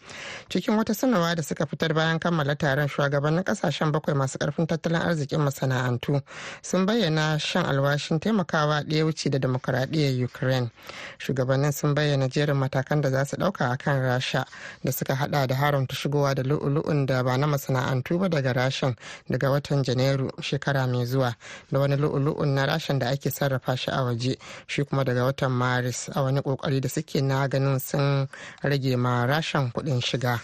Cikin 0.48 0.76
wata 0.76 0.94
sanarwa 0.94 1.36
da 1.36 1.42
suka 1.42 1.66
fitar 1.66 1.94
bayan 1.94 2.18
kammala 2.18 2.56
taron 2.56 2.88
shugabannin 2.88 3.44
ƙasashen 3.44 3.92
bakwai 3.92 4.14
masu 4.16 4.38
ƙarfin 4.38 4.66
tattalin 4.66 5.00
arzikin 5.02 5.40
masana'antu 5.40 6.22
sun 6.62 6.86
bayyana 6.86 7.38
shan 7.38 7.64
alwashin 7.66 8.18
taimakawa 8.20 8.82
ɗaya 8.84 9.04
wuce 9.04 9.30
da 9.30 9.38
demokuraɗiyyar 9.38 10.24
ukraine. 10.24 10.70
Shugabannin 11.18 11.72
sun 11.72 11.94
bayyana 11.94 12.28
jerin 12.28 12.56
matakan 12.56 13.00
da 13.00 13.10
za 13.10 13.24
su 13.24 13.36
ɗauka 13.36 13.70
a 13.72 13.76
kan 13.76 14.00
rasha 14.02 14.44
da 14.84 14.90
suka 14.92 15.14
hada 15.14 15.46
da 15.46 15.54
haramta 15.54 15.94
shigowa 15.94 16.34
da 16.34 16.42
lu'ulu'un 16.42 17.06
da 17.06 17.22
ba 17.22 17.36
na 17.38 17.46
masana'antu 17.46 18.18
ba 18.18 18.28
daga 18.28 18.52
rashin 18.52 18.96
daga 19.30 19.50
watan 19.50 19.84
janairu 19.84 20.30
shekara 20.40 20.86
mai 20.86 21.06
zuwa 21.06 21.34
da 21.70 21.78
wani 21.82 21.96
lu'ulu'un 21.96 22.54
na 22.54 22.66
rashin 22.66 22.98
da 22.98 23.08
ake 23.10 23.30
sarrafa 23.30 23.76
shi 23.76 23.90
a 23.90 24.02
waje 24.02 24.36
shi 24.66 24.84
kuma 24.84 25.04
daga 25.04 25.24
watan 25.24 25.50
maris 25.52 26.08
a 26.14 26.22
wani 26.22 26.40
ƙoƙari 26.40 26.80
da 26.80 26.88
suke 26.88 27.20
na 27.22 27.46
ganin 27.48 27.78
sun 27.80 28.28
rage 28.62 28.96
ma 28.96 29.26
rashin 29.26 29.70
kuɗin 29.72 30.00
shiga. 30.00 30.40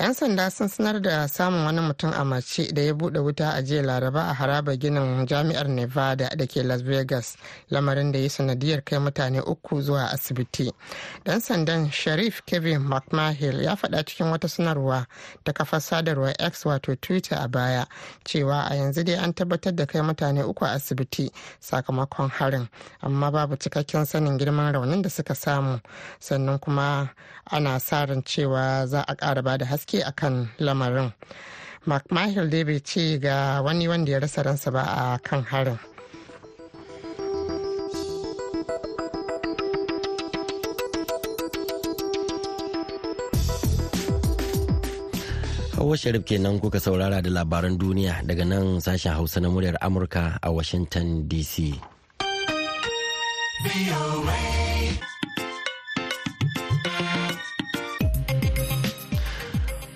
'Yan 0.00 0.12
sanda 0.14 0.50
sun 0.50 0.68
sanar 0.68 1.00
da 1.04 1.28
samun 1.28 1.64
wani 1.64 1.80
mutum 1.80 2.12
a 2.12 2.24
mace 2.24 2.72
da 2.72 2.82
ya 2.82 2.92
buɗe 2.94 3.18
wuta 3.20 3.50
a 3.54 3.62
jiya 3.62 3.82
laraba 3.82 4.20
a 4.28 4.34
haraba 4.34 4.76
ginin 4.76 5.26
jami'ar 5.26 5.68
nevada 5.68 6.28
da 6.36 6.46
ke 6.46 6.62
las 6.62 6.82
vegas 6.82 7.36
lamarin 7.70 8.12
da 8.12 8.18
ya 8.18 8.28
sanadiyar 8.28 8.84
kai 8.84 8.98
mutane 8.98 9.40
uku 9.40 9.80
zuwa 9.82 10.10
asibiti. 10.12 10.70
Dan 11.24 11.40
sandan 11.40 11.90
sharif 11.90 12.42
kevin 12.44 12.78
mcmahill 12.80 13.62
ya 13.64 13.74
faɗa 13.76 14.04
cikin 14.04 14.26
wata 14.26 14.48
sanarwa 14.48 15.06
ta 15.44 15.52
kafar 15.52 15.80
sadarwar 15.80 16.34
x 16.38 16.64
wato 16.66 16.94
twitter 17.00 17.38
a 17.40 17.48
baya 17.48 17.86
cewa 18.24 18.68
a 18.70 18.74
yanzu 18.76 19.02
dai 19.04 19.14
an 19.16 19.32
tabbatar 19.32 19.72
da 19.74 19.86
kai 19.86 20.00
mutane 20.02 20.44
uku 20.44 20.64
a 20.64 20.72
asibiti 20.76 21.30
sakamakon 21.60 22.28
harin 22.28 22.68
amma 23.00 23.30
babu 23.32 23.56
cikakken 23.56 24.04
sanin 24.04 24.36
girman 24.38 24.74
raunin 24.74 25.02
da 25.02 25.08
suka 25.08 25.34
samu. 25.34 25.80
Sannan 26.20 26.58
kuma 26.60 27.08
ana 27.50 27.80
sa 27.80 28.04
ran 28.04 28.22
cewa 28.22 28.86
za 28.86 29.00
a 29.08 29.14
ƙara 29.16 29.42
ba 29.42 29.56
da 29.56 29.64
haske 29.86 30.02
akan 30.02 30.50
lamarin 30.58 31.14
mcmichael 31.86 32.50
dai 32.50 32.64
bai 32.66 32.82
ce 32.82 33.22
ga 33.22 33.62
wani 33.62 33.86
wanda 33.86 34.10
ya 34.10 34.18
rasa 34.18 34.42
ransa 34.42 34.74
ba 34.74 34.82
a 34.82 35.18
kan 35.22 35.46
harin 35.46 35.78
Hawa 45.78 45.94
Sharif 45.94 46.24
kenan 46.26 46.58
kuka 46.58 46.82
saurara 46.82 47.22
da 47.22 47.30
labaran 47.30 47.78
duniya 47.78 48.26
daga 48.26 48.42
nan 48.42 48.82
sashen 48.82 49.14
Hausa 49.14 49.38
na 49.38 49.46
muryar 49.52 49.78
Amurka 49.78 50.34
a 50.42 50.48
Washington 50.50 51.28
DC. 51.30 51.76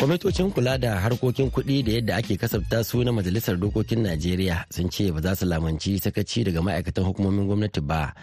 Kwamitocin 0.01 0.49
kula 0.51 0.79
da 0.81 0.97
harkokin 1.01 1.51
kuɗi 1.53 1.85
da 1.85 1.93
yadda 1.93 2.17
ake 2.17 2.37
kasafta 2.37 2.85
su 2.85 3.05
na 3.05 3.13
majalisar 3.13 3.57
dokokin 3.61 4.01
najeriya 4.03 4.65
sun 4.73 4.89
ce 4.91 5.13
ba 5.13 5.21
za 5.21 5.37
su 5.37 5.45
lamanci 5.47 5.99
sakaci 6.01 6.45
daga 6.45 6.63
ma'aikatan 6.65 7.05
hukumomin 7.05 7.45
gwamnati 7.47 7.81
ba 7.85 8.15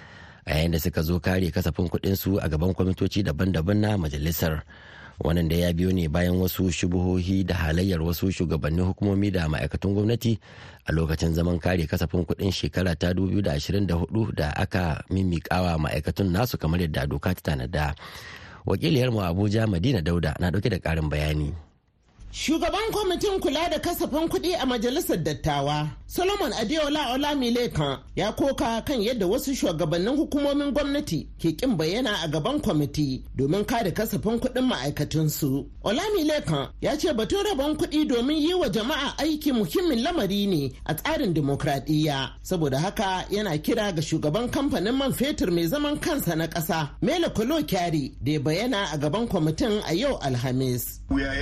a 0.48 0.52
yayin 0.58 0.72
da 0.72 0.80
suka 0.80 1.02
zo 1.04 1.20
kare 1.20 1.52
kasafin 1.52 1.88
kuɗin 1.92 2.16
su 2.16 2.40
a 2.42 2.48
gaban 2.50 2.74
kwamitoci 2.74 3.24
daban-daban 3.24 3.78
na 3.78 3.98
majalisar. 3.98 4.64
Wannan 5.20 5.50
da 5.50 5.56
ya 5.56 5.74
biyo 5.74 5.92
ne 5.92 6.08
bayan 6.08 6.38
wasu 6.38 6.72
shubuhohi 6.72 7.44
da 7.44 7.56
halayyar 7.56 8.02
wasu 8.02 8.32
shugabannin 8.32 8.86
hukumomi 8.86 9.32
da 9.32 9.50
ma'aikatan 9.50 9.94
gwamnati 9.94 10.40
a 10.86 10.92
lokacin 10.94 11.34
zaman 11.34 11.60
kare 11.60 11.86
kasafin 11.86 12.26
kuɗin 12.26 12.52
shekara 12.52 12.96
ta 12.96 13.12
2024 13.14 14.34
da 14.36 14.50
aka 14.56 15.04
mimikawa 15.10 15.78
ma'aikatun 15.78 16.32
nasu 16.32 16.58
kamar 16.58 16.82
yadda 16.82 17.06
doka 17.08 17.34
ta 17.36 17.42
tanada. 17.52 17.96
Wakiliyarmu 18.66 19.22
abuja 19.24 19.68
madina 19.68 20.02
dauda 20.02 20.36
na 20.40 20.52
ɗauke 20.52 20.70
da 20.70 20.80
karin 20.80 21.10
bayani. 21.10 21.67
Shugaban 22.38 22.92
kwamitin 22.92 23.40
kula 23.40 23.70
da 23.70 23.80
kasafin 23.80 24.30
kuɗi 24.30 24.54
a 24.62 24.66
majalisar 24.66 25.18
dattawa, 25.18 25.90
Solomon 26.06 26.52
Adeola 26.54 27.14
Olamilekan 27.16 28.00
ya 28.16 28.32
koka 28.32 28.82
kan 28.86 29.02
yadda 29.02 29.28
wasu 29.28 29.56
shugabannin 29.56 30.16
hukumomin 30.16 30.72
gwamnati 30.72 31.28
ke 31.42 31.52
kin 31.58 31.76
bayyana 31.76 32.14
a 32.24 32.28
gaban 32.28 32.62
kwamiti 32.62 33.24
domin 33.36 33.66
kare 33.66 33.92
kasafin 33.92 34.40
kuɗin 34.40 34.66
ma'aikatunsu. 34.70 35.66
Olamilekan 35.84 36.70
ya 36.82 36.96
ce 36.96 37.12
batun 37.14 37.44
rabon 37.44 37.76
kuɗi 37.76 38.06
domin 38.08 38.38
yi 38.38 38.54
wa 38.54 38.70
jama'a 38.70 39.18
aiki 39.18 39.52
muhimmin 39.52 40.04
lamari 40.04 40.46
ne 40.48 40.72
a 40.86 40.94
tsarin 40.94 41.34
dimokuraɗiyya. 41.34 42.30
Saboda 42.44 42.80
haka 42.80 43.26
yana 43.32 43.58
kira 43.58 43.92
ga 43.96 44.02
shugaban 44.02 44.48
kamfanin 44.52 44.96
man 44.96 45.12
fetur 45.12 45.50
mai 45.52 45.66
zaman 45.68 45.98
kansa 46.00 46.36
na 46.36 46.46
ƙasa, 46.48 46.90
Mele 47.02 47.30
Kolo 47.34 47.64
Kyari, 47.64 48.14
da 48.24 48.32
ya 48.32 48.40
bayyana 48.40 48.94
a 48.94 48.98
gaban 48.98 49.28
kwamitin 49.28 49.82
a 49.90 49.94
yau 49.96 50.20
Alhamis. 50.20 51.00
We 51.10 51.24
are 51.24 51.36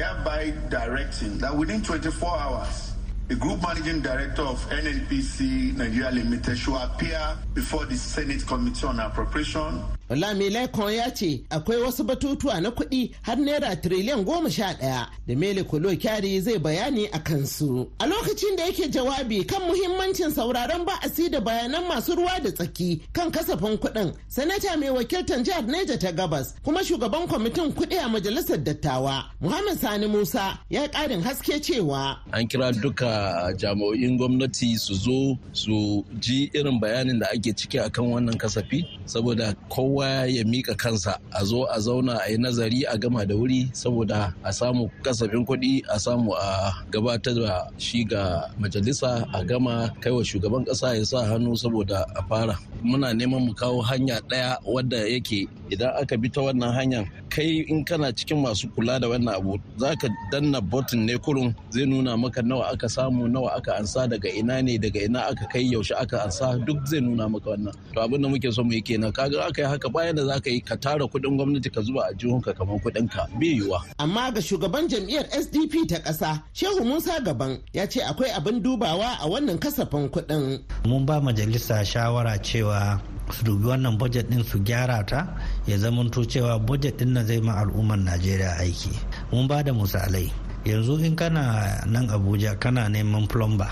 directing 0.86 1.38
that 1.40 1.56
within 1.56 1.82
24 1.82 2.40
hours, 2.40 2.94
the 3.28 3.36
Group 3.36 3.60
Managing 3.64 4.02
Director 4.02 4.44
of 4.44 4.64
NNPC 4.70 5.76
Nigeria 5.76 6.12
Limited 6.12 6.56
should 6.58 6.76
appear 6.76 7.36
before 7.56 7.86
the 7.86 7.96
Senate 7.96 8.46
Committee 8.46 8.86
on 8.86 9.00
Appropriation 9.00 9.84
Lamilekon 10.10 10.94
ya 10.94 11.10
ce 11.12 11.42
akwai 11.50 11.78
wasu 11.82 12.04
batutuwa 12.04 12.62
na 12.62 12.70
kuɗi 12.72 13.12
har 13.22 13.38
naira 13.38 13.76
tiriliyan 13.76 14.24
goma 14.24 14.50
sha 14.52 14.74
ɗaya 14.74 15.08
da 15.28 15.36
Mele 15.36 15.64
Kolo 15.64 15.90
Kyari 15.96 16.40
zai 16.42 16.60
bayani 16.60 17.10
a 17.12 17.20
kansu. 17.20 17.88
A 18.00 18.06
lokacin 18.06 18.56
da 18.56 18.64
yake 18.66 18.88
jawabi 18.90 19.44
kan 19.48 19.62
muhimmancin 19.62 20.32
sauraron 20.32 20.86
ba'asi 20.86 21.30
da 21.32 21.40
bayanan 21.42 21.88
masu 21.88 22.16
ruwa 22.16 22.40
da 22.44 22.52
tsaki 22.52 23.02
kan 23.14 23.32
kasafin 23.32 23.78
kuɗin, 23.78 24.14
Sanata 24.30 24.78
mai 24.78 24.90
wakiltar 24.90 25.42
jihar 25.44 25.64
Neja 25.66 25.98
ta 26.00 26.12
Gabas 26.12 26.54
kuma 26.64 26.84
shugaban 26.84 27.28
kwamitin 27.28 27.74
kuɗi 27.74 27.98
a 27.98 28.08
majalisar 28.08 28.58
dattawa 28.64 29.26
Muhammad 29.42 29.78
Sani 29.80 30.08
Musa 30.08 30.60
ya 30.70 30.88
ƙarin 30.88 31.24
haske 31.24 31.60
cewa. 31.62 32.18
An 32.32 32.48
kira 32.48 32.72
duka 32.80 33.54
jami'o'in 33.58 34.18
gwamnati 34.20 34.78
su 34.78 34.94
zo 34.94 35.38
su 35.52 36.06
ji 36.20 36.52
irin 36.54 36.80
bayanin 36.80 37.20
da 37.20 37.26
ake 37.34 37.54
ciki 37.56 37.80
akan 37.80 38.06
wannan 38.14 38.38
kasafi 38.38 38.86
saboda 39.06 39.56
kowa 39.70 39.95
ya 40.04 40.44
mika 40.44 40.76
kansa. 40.76 41.20
A 41.32 41.46
zo 41.46 41.64
a 41.72 41.80
zauna 41.80 42.20
a 42.26 42.32
yi 42.32 42.38
nazari 42.38 42.84
a 42.84 42.98
gama 42.98 43.26
da 43.26 43.36
wuri 43.36 43.70
saboda 43.72 44.34
a 44.44 44.52
samu 44.52 44.90
kasafin 45.04 45.46
kuɗi 45.48 45.84
a 45.88 46.00
samu 46.00 46.34
a 46.36 46.74
gabatar 46.92 47.36
da 47.36 47.68
shi 47.78 48.04
ga 48.04 48.50
majalisa 48.60 49.24
a 49.34 49.44
gama 49.46 49.90
kaiwa 50.02 50.24
shugaban 50.26 50.66
ƙasa 50.66 50.98
ya 50.98 51.06
sa 51.06 51.24
hannu 51.26 51.56
saboda 51.56 52.04
a 52.16 52.22
fara. 52.28 52.58
Muna 52.84 53.14
neman 53.14 53.46
mu 53.46 53.54
kawo 53.54 53.82
hanya 53.82 54.20
ɗaya 54.28 54.58
wadda 54.66 54.98
yake 55.08 55.48
idan 55.70 55.94
aka 56.02 56.18
bi 56.18 56.30
ta 56.30 56.42
wannan 56.42 56.74
hanyar 56.74 57.06
kai 57.30 57.66
in 57.68 57.84
kana 57.86 58.12
cikin 58.14 58.38
masu 58.42 58.70
kula 58.76 59.00
da 59.02 59.08
wannan 59.08 59.36
abu 59.36 59.58
za 59.78 59.96
ka 59.98 60.08
danna 60.32 60.62
botin 60.62 61.06
ne 61.06 61.18
kurun 61.18 61.56
zai 61.70 61.86
nuna 61.86 62.18
maka 62.18 62.42
nawa 62.42 62.72
aka 62.74 62.88
samu 62.90 63.28
nawa 63.28 63.58
aka 63.58 63.76
ansa 63.82 64.08
daga 64.08 64.30
ina 64.30 64.62
ne 64.62 64.78
daga 64.78 65.02
ina 65.06 65.20
aka 65.32 65.46
kai 65.52 65.66
yaushe 65.74 65.96
aka 65.98 66.24
ansa 66.26 66.58
duk 66.66 66.86
zai 66.86 67.00
nuna 67.02 67.30
maka 67.30 67.50
wannan. 67.58 67.74
To 67.94 68.02
abin 68.02 68.22
da 68.22 68.30
muke 68.30 68.54
so 68.54 68.64
mu 68.64 68.72
yi 68.74 68.82
kenan. 68.82 69.12
Kaga 69.12 69.46
aka 69.50 69.62
yi 69.62 69.68
haka 69.68 69.85
bayan 69.90 70.16
da 70.16 70.26
za 70.26 70.40
ka 70.40 70.50
yi 70.50 70.62
ka 70.62 70.76
tara 70.76 71.06
kuɗin 71.08 71.38
gwamnati 71.38 71.70
ka 71.74 71.82
zuba 71.82 72.02
a 72.10 72.14
jihunka 72.14 72.54
kamar 72.54 72.80
kuɗin 72.84 73.08
ka 73.12 73.28
bai 73.40 73.48
yiwuwa. 73.60 73.82
amma 73.98 74.32
ga 74.32 74.42
shugaban 74.42 74.88
jam'iyyar 74.88 75.26
sdp 75.32 75.88
ta 75.90 76.00
ƙasa 76.00 76.42
shehu 76.54 76.84
musa 76.86 77.20
gaban 77.24 77.60
ya 77.74 77.88
ce 77.88 78.02
akwai 78.02 78.32
abin 78.32 78.62
dubawa 78.62 79.18
a 79.20 79.28
wannan 79.30 79.58
kasafin 79.60 80.10
kuɗin. 80.10 80.60
mun 80.86 81.06
ba 81.06 81.22
majalisa 81.22 81.86
shawara 81.86 82.38
cewa 82.42 83.02
su 83.32 83.44
dubi 83.44 83.68
wannan 83.68 83.98
budget 83.98 84.30
din 84.30 84.44
su 84.44 84.60
gyara 84.60 85.04
ta 85.06 85.28
ya 85.68 85.78
zamanto 85.78 86.26
cewa 86.26 86.60
budget 86.60 86.98
ɗin 86.98 87.14
nan 87.14 87.26
zai 87.26 87.42
ma 87.42 87.54
al'ummar 87.62 87.98
najeriya 87.98 88.58
aiki 88.62 88.92
mun 89.32 89.48
ba 89.48 89.64
da 89.64 89.74
misalai 89.74 90.32
yanzu 90.66 90.98
in 91.04 91.16
kana 91.16 91.82
nan 91.86 92.10
abuja 92.10 92.60
kana 92.60 92.90
neman 92.90 93.28
plumber 93.28 93.70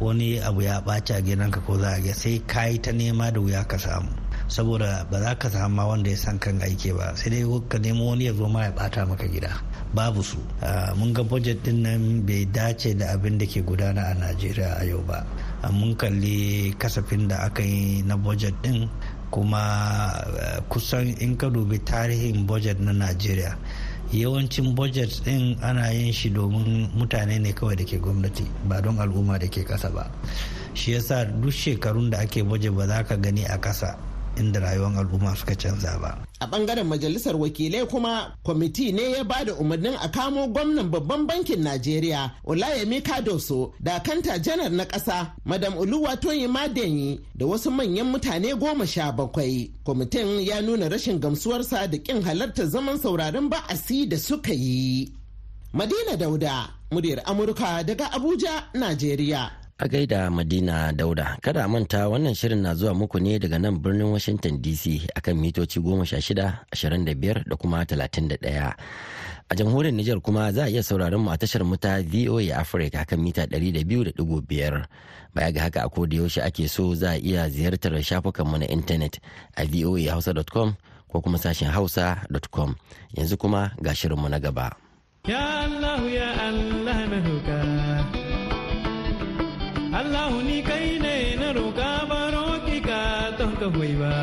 wani 0.00 0.38
abu 0.40 0.62
ya 0.62 0.80
ɓaci 0.80 1.14
a 1.14 1.20
gidanka 1.22 1.60
ko 1.66 1.78
za 1.78 1.88
a 1.94 2.00
ga 2.00 2.14
sai 2.14 2.38
ka 2.46 2.66
yi 2.66 2.78
ta 2.78 2.92
nema 2.92 3.30
da 3.30 3.40
wuya 3.40 3.64
ka 3.66 3.78
samu 3.78 4.21
saboda 4.52 5.08
ba 5.08 5.16
za 5.20 5.32
ka 5.40 5.48
samu 5.48 5.80
wanda 5.88 6.10
ya 6.12 6.16
san 6.20 6.36
kan 6.38 6.60
aiki 6.60 6.92
ba. 6.92 7.16
Sai 7.16 7.30
dai 7.32 7.44
ka 7.72 7.78
nemo 7.80 8.12
wani 8.12 8.28
ya 8.28 8.32
zo 8.36 8.44
ma 8.52 8.68
ya 8.68 8.72
bata 8.76 9.06
maka 9.08 9.24
gida. 9.24 9.48
Babu 9.96 10.20
su. 10.22 10.36
Mun 10.96 11.12
ga 11.16 11.24
budget 11.24 11.64
ɗin 11.64 11.80
nan 11.82 12.20
bai 12.28 12.44
dace 12.44 12.92
da 12.94 13.16
abin 13.16 13.38
da 13.40 13.46
ke 13.48 13.64
gudana 13.64 14.12
a 14.12 14.14
najeriya 14.14 14.76
a 14.76 14.84
yau 14.84 15.00
ba. 15.08 15.24
Mun 15.72 15.96
kalli 15.96 16.68
kasafin 16.76 17.28
da 17.32 17.36
aka 17.48 17.62
yi 17.64 18.02
na 18.04 18.16
budget 18.20 18.52
din 18.62 18.84
kuma 19.32 20.12
kusan 20.68 21.16
in 21.24 21.32
ka 21.40 21.48
dubi 21.48 21.78
tarihin 21.80 22.44
budget 22.46 22.76
na 22.80 22.92
najeriya 22.92 23.56
yawancin 24.12 24.76
budget 24.76 25.08
din 25.24 25.56
ana 25.64 25.88
yin 25.96 26.12
shi 26.12 26.28
domin 26.28 26.92
mutane 26.92 27.40
ne 27.40 27.52
kawai 27.56 27.72
da 27.76 27.84
ke 27.88 27.96
gwamnati 27.96 28.44
ba 28.68 28.82
don 28.84 29.00
al'umma 29.00 29.40
da 29.40 29.48
ke 29.48 29.64
kasa 29.64 29.88
ba. 29.88 30.04
Shi 30.76 30.92
yasa 30.92 31.24
duk 31.24 31.48
shekarun 31.52 32.10
da 32.12 32.20
ake 32.20 32.44
budget 32.44 32.76
ba 32.76 32.84
za 32.86 33.00
ka 33.08 33.16
gani 33.16 33.44
a 33.48 33.56
kasa 33.56 34.11
inda 34.38 34.60
rayuwar 34.60 34.92
al'umma 34.98 35.36
suka 35.36 35.54
canza 35.54 35.98
ba. 36.00 36.18
A 36.40 36.46
ɓangaren 36.46 36.84
majalisar 36.86 37.36
wakilai 37.36 37.86
kuma 37.86 38.36
kwamiti 38.44 38.92
ne 38.92 39.10
ya 39.12 39.24
ba 39.24 39.44
da 39.44 39.52
umarnin 39.54 39.94
a 40.00 40.08
kamo 40.08 40.46
gwamnan 40.48 40.90
babban 40.90 41.26
bankin 41.26 41.62
Najeriya 41.62 42.30
Olayemi 42.46 43.00
Kadoso 43.02 43.72
da 43.80 44.00
kanta 44.00 44.38
janar 44.38 44.70
na 44.72 44.84
ƙasa 44.84 45.32
Madam 45.44 45.74
Oluwatoyin 45.78 46.48
Madenyi 46.50 47.20
da 47.36 47.46
wasu 47.46 47.70
manyan 47.70 48.06
mutane 48.12 48.54
goma 48.58 48.86
sha 48.86 49.12
bakwai. 49.12 49.70
Kwamitin 49.84 50.40
ya 50.46 50.60
nuna 50.60 50.88
rashin 50.88 51.18
gamsuwarsa 51.20 51.88
da 51.90 51.98
ƙin 51.98 52.22
halartar 52.22 52.66
zaman 52.66 52.98
sauraron 52.98 53.48
ba'asi 53.50 54.08
da 54.08 54.16
suka 54.18 54.52
yi. 54.52 55.12
Madina 55.72 56.16
Dauda, 56.18 56.68
muryar 56.90 57.22
Amurka 57.24 57.82
daga 57.84 58.10
Abuja, 58.12 58.64
Najeriya. 58.74 59.61
A 59.82 59.88
gaida 59.88 60.30
Madina 60.30 60.92
Dauda, 60.94 61.36
kada 61.42 61.64
a 61.64 61.68
manta 61.68 62.06
wannan 62.08 62.34
shirin 62.38 62.62
na 62.62 62.74
zuwa 62.74 62.94
muku 62.94 63.18
ne 63.18 63.38
daga 63.38 63.58
nan 63.58 63.82
birnin 63.82 64.12
Washington 64.14 64.62
DC 64.62 65.10
akan 65.18 65.34
mitoci 65.42 65.80
16, 65.82 66.54
25 66.70 67.42
da 67.50 67.56
kuma 67.58 67.82
31. 67.82 68.74
A 69.50 69.54
jamhuriyar 69.58 69.90
Nijar 69.94 70.20
kuma 70.22 70.52
za 70.54 70.64
a 70.64 70.68
iya 70.70 70.82
sauraron 70.86 71.20
mu 71.26 71.30
a 71.32 71.36
tashar 71.36 71.64
mu 71.66 71.74
VOA 71.82 72.54
Africa 72.54 73.02
akan 73.02 73.18
mita 73.26 73.42
200.5. 73.50 74.86
Baya 75.34 75.50
ga 75.50 75.60
haka 75.66 75.82
a 75.82 75.88
koda 75.90 76.14
yaushe 76.16 76.38
ake 76.46 76.68
so 76.70 76.94
za 76.94 77.10
a 77.10 77.18
iya 77.18 77.50
ziyartar 77.50 77.98
shafukanmu 78.02 78.58
na 78.62 78.66
intanet 78.70 79.18
a 79.58 79.66
voahausa.com 79.66 80.74
ko 81.10 81.20
kuma 81.20 81.38
sashen 81.42 81.70
hausa.com. 81.74 82.76
Yanzu 83.18 83.34
kuma 83.36 83.74
ga 83.82 83.90
shirinmu 83.94 84.28
na 84.30 84.38
gaba. 84.38 84.70
Ya 85.26 85.66
Allah 85.66 85.98
ya 86.06 86.30
Allah 86.38 86.98
na. 87.10 87.61
Allah 89.94 90.30
ni 90.42 90.62
kai 90.62 90.98
ne 91.04 91.36
na 91.36 91.52
roƙa 91.52 92.08
baro 92.08 92.64
ki 92.66 92.80
ka 92.80 93.28
ka 93.60 93.66
hoyi 93.76 93.92
ba. 94.00 94.14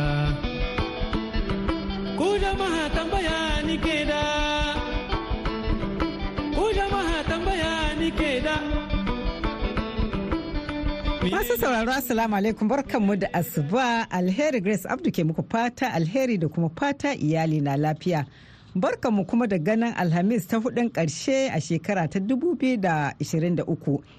Ku 2.18 2.28
jama'a 2.42 2.90
tambaya 2.96 3.40
ni 3.68 3.78
ke 3.78 3.98
da, 4.10 4.24
ku 6.58 6.66
jama'a 6.74 7.18
tambaya 7.30 7.74
ni 8.02 8.10
ke 8.10 8.32
da. 8.46 8.56
Masu 11.30 11.54
sauraro 11.62 11.92
Assalamu 11.94 12.34
alaikum 12.36 12.66
barkanmu 12.68 13.20
da 13.20 13.28
asuba 13.34 14.10
alheri 14.10 14.62
Grace 14.66 14.88
Abdu 14.90 15.12
ke 15.12 15.22
muku 15.24 15.46
fata 15.52 15.94
alheri 15.94 16.40
da 16.42 16.48
kuma 16.50 16.70
fata 16.74 17.14
iyali 17.14 17.62
na 17.62 17.78
lafiya. 17.78 18.26
Barkanmu 18.76 19.28
kuma 19.30 19.46
da 19.46 19.58
ganin 19.60 19.94
Alhamis 19.94 20.48
ta 20.48 20.58
hudun 20.58 20.90
ƙarshe 20.90 21.54
a 21.54 21.62
shekara 21.62 22.10
ta 22.10 22.18
2023. 22.18 24.19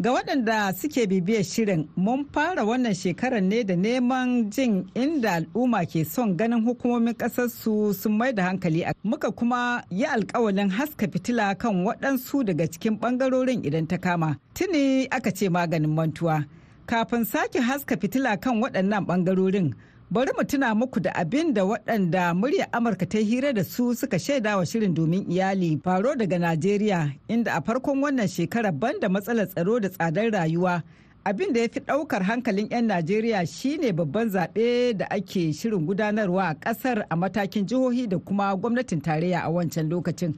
Ga 0.00 0.12
waɗanda 0.12 0.72
suke 0.78 1.06
bibiyar 1.06 1.42
shirin 1.44 1.88
mun 1.96 2.24
fara 2.32 2.62
wannan 2.64 2.94
shekarar 2.94 3.42
ne 3.42 3.64
da 3.64 3.74
neman 3.74 4.48
jin 4.50 4.86
inda 4.94 5.32
al'umma 5.42 5.82
ke 5.86 6.04
son 6.06 6.36
ganin 6.36 6.62
hukumomin 6.64 7.14
ƙasarsu 7.18 7.92
sun 7.94 8.12
mai 8.16 8.32
da 8.32 8.42
hankali 8.44 8.82
a 8.84 8.92
muka 9.02 9.32
kuma 9.32 9.82
yi 9.90 10.04
alkawalin 10.06 10.70
haska 10.70 11.08
fitila 11.10 11.58
kan 11.58 11.84
waɗansu 11.84 12.44
daga 12.46 12.70
cikin 12.70 12.94
ɓangarorin 13.00 13.66
idan 13.66 13.88
ta 13.88 13.96
kama. 13.98 14.38
Tuni 14.54 15.08
aka 15.10 15.32
ce 15.34 15.48
maganin 15.50 15.90
mantuwa. 15.90 16.46
Kafin 16.86 17.24
sake 17.26 17.58
haska 17.58 17.96
fitila 17.98 18.36
kan 18.40 18.62
waɗannan 18.62 19.02
ɓangarorin 19.04 19.74
bari 20.10 20.32
mu 20.36 20.44
tuna 20.44 20.74
muku 20.74 21.00
da 21.00 21.12
abin 21.14 21.54
da 21.54 21.62
waɗanda 21.64 22.34
murya 22.34 22.72
amurka 22.72 23.06
ta 23.06 23.18
hira 23.18 23.52
da 23.52 23.64
su 23.64 23.94
suka 23.94 24.18
shaida 24.18 24.56
wa 24.56 24.64
shirin 24.66 24.94
domin 24.94 25.30
iyali 25.30 25.78
faro 25.84 26.14
daga 26.14 26.38
najeriya 26.38 27.12
inda 27.28 27.52
a 27.54 27.60
farkon 27.62 28.00
wannan 28.02 28.28
shekarar 28.28 28.72
banda 28.72 29.08
matsalar 29.08 29.46
tsaro 29.48 29.80
da 29.80 29.88
tsadar 29.88 30.30
rayuwa. 30.32 30.82
Abin 31.24 31.52
da 31.52 31.60
ya 31.60 31.68
fi 31.68 31.80
ɗaukar 31.80 32.22
hankalin 32.22 32.68
'yan 32.70 32.86
najeriya 32.86 33.46
shine 33.46 33.92
babban 33.92 34.28
zaɓe 34.32 34.96
da 34.96 35.06
ake 35.10 35.52
shirin 35.52 35.84
gudanarwa 35.86 36.48
a 36.48 36.54
ƙasar 36.54 37.04
a 37.10 37.16
matakin 37.16 37.66
jihohi 37.66 38.08
da 38.08 38.18
kuma 38.18 38.56
gwamnatin 38.56 39.00
tarayya 39.02 39.44
a 39.44 39.50
wancan 39.50 39.90
lokacin. 39.90 40.32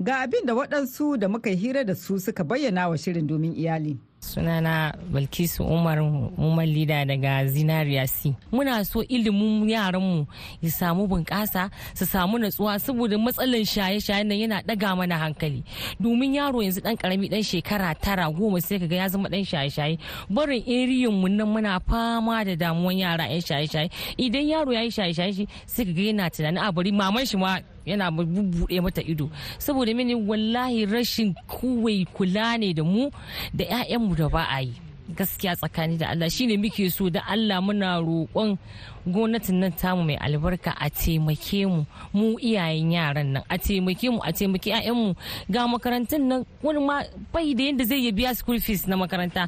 Ga 0.00 0.22
abin 0.22 0.46
da 0.46 0.54
waɗansu 0.54 1.18
da 1.18 1.28
muka 1.28 1.50
hira 1.50 1.84
da 1.84 1.94
su 1.94 2.18
suka 2.20 2.44
bayyana 2.44 2.88
wa 2.88 2.94
shirin 2.96 3.26
domin 3.26 3.56
iyali. 3.58 3.98
Sunana 4.20 4.94
balkisu 5.12 5.64
umar 5.64 5.98
umar 6.38 6.66
lida 6.66 7.04
daga 7.04 7.46
zinariya 7.46 8.06
si 8.08 8.34
muna 8.52 8.84
so 8.84 9.02
ilimin 9.04 9.68
yaranmu 9.70 10.26
ya 10.62 10.70
samu 10.70 11.06
bunƙasa 11.08 11.70
su 11.94 12.04
samu 12.06 12.38
natsuwa 12.38 12.78
saboda 12.78 13.18
matsalan 13.18 13.64
shaye-shaye 13.64 14.24
nan 14.26 14.38
yana 14.38 14.62
ɗaga 14.66 14.96
mana 14.96 15.18
hankali. 15.18 15.62
Domin 16.00 16.34
yaro 16.34 16.62
yanzu 16.62 16.80
ɗan 16.80 16.96
ƙarami 16.96 17.28
ɗan 17.30 17.42
shekara 17.44 17.94
tara 18.00 18.30
goma 18.30 18.60
sai 18.62 18.78
kaga 18.78 18.96
ya 18.96 19.08
zama 19.08 19.28
ɗan 19.28 19.44
shaye-shaye. 19.46 19.98
Barin 20.30 20.62
eriyan 20.64 21.12
mu 21.12 21.28
nan 21.28 21.46
muna 21.48 21.80
fama 21.80 22.44
da 22.44 22.54
damuwan 22.56 22.98
yara 22.98 23.24
'yan 23.28 23.40
shaye-shaye. 23.40 23.90
Idan 24.18 24.48
yaro 24.48 24.72
ya 24.72 24.80
yi 24.80 24.90
shaye-shaye 24.90 25.46
sai 25.66 25.84
kaga 25.84 26.02
yana 26.02 26.30
tunanin 26.30 26.62
a 26.68 26.72
bari 26.72 26.90
maman 26.92 27.24
shi 27.26 27.36
ma 27.36 27.58
yana 27.86 28.10
bubbuɗe 28.10 28.82
mata 28.82 29.02
ido. 29.02 29.30
Saboda 29.58 29.94
mini 29.94 30.14
wallahi 30.14 30.86
rashin 30.86 31.34
kuwai 31.48 32.04
kula 32.12 32.58
ne 32.58 32.74
da 32.74 32.82
mu 32.84 33.10
da 33.54 33.64
'ya'yanmu 33.64 34.16
da 34.16 34.28
ba 34.28 34.44
a 34.50 34.60
yi. 34.62 34.74
Gaskiya 35.14 35.54
tsakani 35.56 35.96
da 35.98 36.10
Allah 36.10 36.28
shine 36.28 36.58
muke 36.58 36.90
so 36.90 37.08
da 37.08 37.22
Allah 37.30 37.62
muna 37.62 38.02
roƙon 38.02 38.58
gwamnatin 39.06 39.56
nan 39.60 39.72
tamu 39.80 40.02
mai 40.08 40.16
albarka 40.26 40.70
a 40.78 40.86
taimake 40.90 41.60
mu 41.72 41.80
mu 42.16 42.26
iyayen 42.48 42.90
yaran 42.96 43.28
nan 43.34 43.42
a 43.48 43.56
taimake 43.58 44.06
mu 44.14 44.18
a 44.22 44.30
taimake 44.38 44.70
mu 44.94 45.14
ga 45.50 45.62
makarantun 45.72 46.22
nan 46.30 46.40
wani 46.62 46.80
ma 46.88 46.96
bai 47.32 47.54
da 47.58 47.62
yadda 47.68 47.84
zai 47.90 48.10
biya 48.12 48.34
school 48.36 48.58
fees 48.60 48.86
na 48.88 48.96
makaranta. 48.96 49.42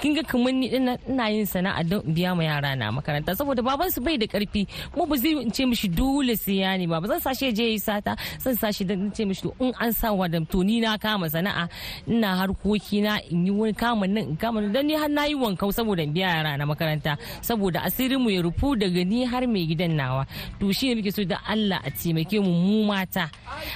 Kin 0.00 0.14
ga 0.16 0.22
kamar 0.22 0.52
ni 0.52 0.66
ina 0.76 1.26
yin 1.30 1.46
sana'a 1.46 1.82
don 1.90 2.02
biya 2.02 2.34
ma 2.36 2.42
yara 2.50 2.70
na 2.76 2.90
makaranta 2.96 3.30
saboda 3.38 3.62
baban 3.62 3.90
su 3.94 4.00
bai 4.00 4.16
da 4.18 4.26
ƙarfi 4.26 4.62
mu 4.96 5.06
ba 5.06 5.16
zai 5.16 5.32
ce 5.54 5.62
mishi 5.70 5.88
dole 5.88 6.34
sai 6.36 6.58
ya 6.62 6.76
ne 6.76 6.86
ba. 6.90 6.98
Zan 7.10 7.20
sa 7.20 7.30
shi 7.38 7.52
je 7.52 7.62
yi 7.72 7.78
sata 7.78 8.12
zan 8.42 8.56
sa 8.60 8.70
shi 8.74 8.84
dan 8.84 9.10
ce 9.14 9.22
mishi 9.24 9.46
in 9.60 9.72
an 9.80 9.92
sa 9.92 10.12
wa 10.12 10.26
to 10.50 10.58
ni 10.64 10.80
na 10.80 10.98
kama 10.98 11.26
sana'a 11.30 11.68
ina 12.08 12.30
harkoki 12.40 13.02
na 13.02 13.18
in 13.30 13.46
yi 13.46 13.52
wani 13.52 13.72
kama 13.74 14.06
nan 14.06 14.24
in 14.34 14.36
kama 14.36 14.60
dan 14.74 14.86
ni 14.86 14.94
har 14.94 15.08
na 15.08 15.24
yi 15.30 15.34
wankau 15.34 15.70
saboda 15.72 16.04
biya 16.06 16.28
yara 16.36 16.56
na 16.58 16.64
makaranta 16.66 17.12
saboda 17.40 17.82
asirin 17.86 18.18
mu 18.20 18.30
ya 18.30 18.42
rufu 18.42 18.79
daga 18.80 19.02
ni 19.10 19.24
har 19.30 19.44
mai 19.52 19.64
gidan 19.70 19.92
nawa. 20.00 20.22
To 20.58 20.72
shi 20.72 20.84
ne 20.94 20.94
muke 21.00 21.12
so 21.16 21.22
da 21.24 21.36
Allah 21.52 21.78
a 21.84 21.90
taimake 21.90 22.36
mu 22.44 22.52
mu 22.66 22.76
mata 22.90 23.24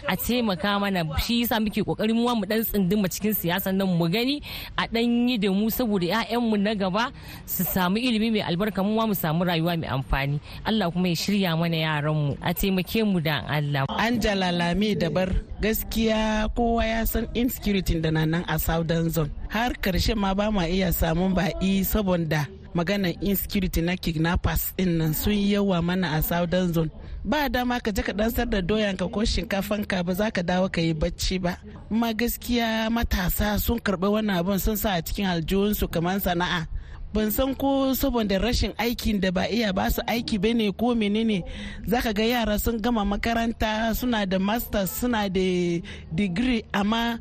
a 0.09 0.15
taimaka 0.25 0.71
mana. 0.83 1.01
Shi 1.25 1.35
yasa 1.45 1.61
muke 1.65 1.81
ƙoƙarin 1.85 2.15
mu 2.17 2.25
mu 2.35 2.45
dan 2.47 2.63
tsinduma 2.65 3.09
cikin 3.13 3.35
siyasan 3.41 3.75
nan 3.77 3.89
mu 3.99 4.07
gani 4.09 4.41
a 4.79 4.89
dan 4.89 5.29
yi 5.29 5.37
da 5.39 5.49
mu 5.53 5.69
saboda 5.71 6.07
ƴaƴan 6.09 6.41
mu 6.51 6.57
na 6.57 6.73
gaba 6.75 7.13
su 7.47 7.63
samu 7.65 7.97
ilimi 7.99 8.31
mai 8.33 8.43
albarka 8.49 8.81
mu 8.83 8.97
mu 9.07 9.15
samu 9.15 9.45
rayuwa 9.45 9.77
mai 9.79 9.89
amfani. 9.89 10.41
Allah 10.65 10.91
kuma 10.91 11.09
ya 11.09 11.15
shirya 11.15 11.51
mana 11.59 11.77
yaran 11.77 12.15
mu 12.17 12.37
a 12.43 12.55
taimake 12.55 13.05
mu 13.05 13.21
da 13.21 13.43
Allah. 13.49 13.85
Angela 13.99 14.51
Lami 14.53 14.95
dabar 14.95 15.29
gaskiya 15.61 16.49
kowa 16.57 16.85
ya 16.85 17.05
san 17.05 17.27
insecurity 17.35 18.01
da 18.01 18.11
nan 18.11 18.45
a 18.49 18.59
Southern 18.59 19.11
Zone. 19.11 19.31
Har 19.51 19.73
ƙarshe 19.83 20.15
ma 20.17 20.35
ba 20.35 20.51
ma 20.51 20.65
iya 20.67 20.93
samun 20.93 21.35
ba'i 21.35 21.85
saboda 21.85 22.47
maganar 22.75 23.15
insecurity 23.23 23.81
na 23.81 23.97
kidnappers 23.97 24.75
ɗin 24.77 24.99
nan 24.99 25.15
sun 25.15 25.33
yawa 25.33 25.83
mana 25.83 26.09
a 26.19 26.23
Southern 26.23 26.73
Zone. 26.73 26.91
Ba 27.25 27.49
dama 27.49 27.81
ka 27.81 27.91
je 27.91 28.03
ka 28.03 28.13
dansar 28.13 28.47
da 28.51 28.61
doyanka 28.61 29.09
ko 29.09 29.25
shinkafanka 29.25 30.05
ba 30.05 30.13
za 30.15 30.31
ka 30.31 30.43
dawo 30.43 30.69
ka 30.69 30.81
yi 30.81 30.93
bacci 30.93 31.39
ba. 31.41 31.57
Amma 31.91 32.13
gaskiya 32.13 32.91
matasa 32.91 33.59
sun 33.59 33.79
karɓi 33.79 34.09
wannan 34.13 34.37
abin 34.39 34.59
sun 34.59 34.77
sa 34.77 34.91
a 34.99 35.03
cikin 35.03 35.27
aljihunsu 35.27 35.89
kamar 35.89 36.21
sana'a. 36.21 36.67
Ban 37.15 37.31
san 37.31 37.55
ko 37.55 37.95
saboda 37.95 38.37
rashin 38.43 38.75
aikin 38.77 39.21
da 39.23 39.31
ba 39.31 39.47
iya 39.49 39.73
ba 39.73 39.89
su 39.91 40.03
aiki 40.07 40.37
ba 40.43 40.51
ne 40.53 40.73
ko 40.73 40.95
menene. 40.95 41.45
Zaka 41.87 42.13
ga 42.13 42.25
yara 42.27 42.59
sun 42.59 42.77
gama 42.83 43.05
makaranta 43.05 43.95
suna 43.95 44.27
da 44.27 44.39
masters 44.39 44.91
suna 44.91 45.29
da 45.31 45.81
degree 46.13 46.65
amma 46.75 47.19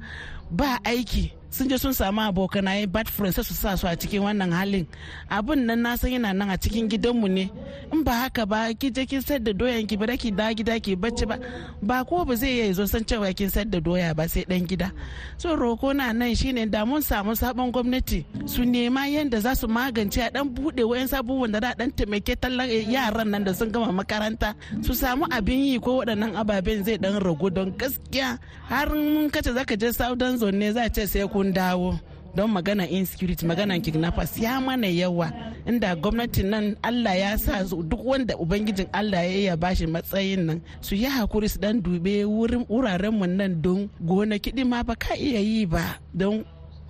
ba 0.52 0.80
aiki. 0.84 1.32
Sun 1.54 1.70
je 1.70 1.78
sun 1.78 1.94
samu 1.94 2.22
abokanaye 2.22 2.88
bad 2.88 3.08
friends 3.10 3.36
su 3.48 3.54
sa 3.54 3.78
su 3.78 3.86
a 3.88 3.96
cikin 3.96 4.22
wannan 4.26 4.52
halin. 4.52 4.86
Abun 5.30 5.60
nan 5.68 5.82
na 5.84 5.92
san 5.98 6.10
yana 6.12 6.34
nan 6.34 6.50
a 6.50 6.58
cikin 6.58 6.90
gidanmu 6.90 7.28
ne. 7.30 7.46
In 7.94 8.04
ba 8.04 8.12
haka 8.26 8.44
ba 8.46 8.74
ki 8.80 8.90
je 8.96 9.06
kin 9.06 9.22
sayar 9.22 9.44
da 9.46 9.52
doyan 9.54 9.86
ki 9.88 9.96
ba 9.98 10.06
ki 10.18 10.32
da 10.32 10.48
gida 10.58 10.76
ki 10.86 10.96
bacci 10.96 11.26
ba. 11.30 11.38
Ba 11.82 12.04
ko 12.10 12.26
ba 12.26 12.34
zai 12.36 12.50
iya 12.58 12.74
zo 12.74 12.86
san 12.86 13.04
cewa 13.06 13.30
kin 13.38 13.50
sayar 13.54 13.70
da 13.70 13.80
doya 13.80 14.16
ba 14.18 14.26
sai 14.28 14.44
dan 14.50 14.66
gida. 14.66 14.90
So 15.38 15.56
roko 15.56 15.94
na 15.94 16.12
nan 16.12 16.34
shine 16.36 16.66
da 16.74 16.86
mun 16.90 17.02
samu 17.02 17.36
sabon 17.38 17.70
gwamnati 17.72 18.26
su 18.46 18.62
nema 18.66 19.06
yanda 19.14 19.38
za 19.40 19.54
su 19.54 19.68
magance 19.68 20.18
a 20.26 20.30
dan 20.34 20.50
buɗe 20.50 20.84
wayan 20.90 21.08
sabuwan 21.08 21.52
da 21.54 21.60
da 21.60 21.72
dan 21.80 21.92
taimake 21.92 22.34
tallan 22.42 22.66
yaran 22.96 23.30
nan 23.32 23.44
da 23.46 23.54
sun 23.54 23.70
gama 23.74 23.92
makaranta. 24.00 24.56
Su 24.82 24.94
samu 25.02 25.26
abin 25.30 25.62
yi 25.70 25.78
ko 25.80 26.02
waɗannan 26.02 26.34
ababen 26.42 26.84
zai 26.86 26.98
dan 26.98 27.22
ragu 27.22 27.50
don 27.56 27.70
gaskiya. 27.80 28.40
Har 28.70 28.90
mun 28.90 29.30
kace 29.30 29.52
zaka 29.54 29.76
je 29.82 29.90
southern 29.94 30.38
zone 30.42 30.58
ne 30.60 30.72
za 30.76 30.90
ce 30.90 31.06
sai 31.06 31.28
kun 31.44 31.52
dawo 31.54 32.00
don 32.36 32.48
magana 32.52 32.88
insecurity 32.88 33.46
magana 33.46 33.76
kidnappers 33.80 34.40
ya 34.40 34.62
mana 34.62 34.88
yawa. 34.88 35.28
Inda 35.68 35.96
gwamnatin 35.96 36.46
nan 36.50 36.78
allah 36.84 37.16
ya 37.20 37.38
sa 37.38 37.64
duk 37.64 38.00
wanda 38.06 38.36
ubangijin 38.40 38.88
allah 38.94 39.24
ya 39.28 39.36
iya 39.38 39.54
bashi 39.60 39.86
matsayin 39.88 40.40
nan 40.48 40.62
su 40.82 40.96
yi 40.96 41.06
haƙuri 41.06 41.50
su 41.52 41.60
dan 41.60 41.82
dube 41.84 42.24
wuraren 42.26 43.12
mu 43.14 43.28
nan 43.28 43.62
don 43.62 43.90
gona 44.00 44.40
kiɗi 44.40 44.64
ma 44.66 44.84
ba 44.84 44.96
ka 44.96 45.14
iya 45.16 45.40
yi 45.40 45.66
ba 45.68 46.00
don 46.16 46.46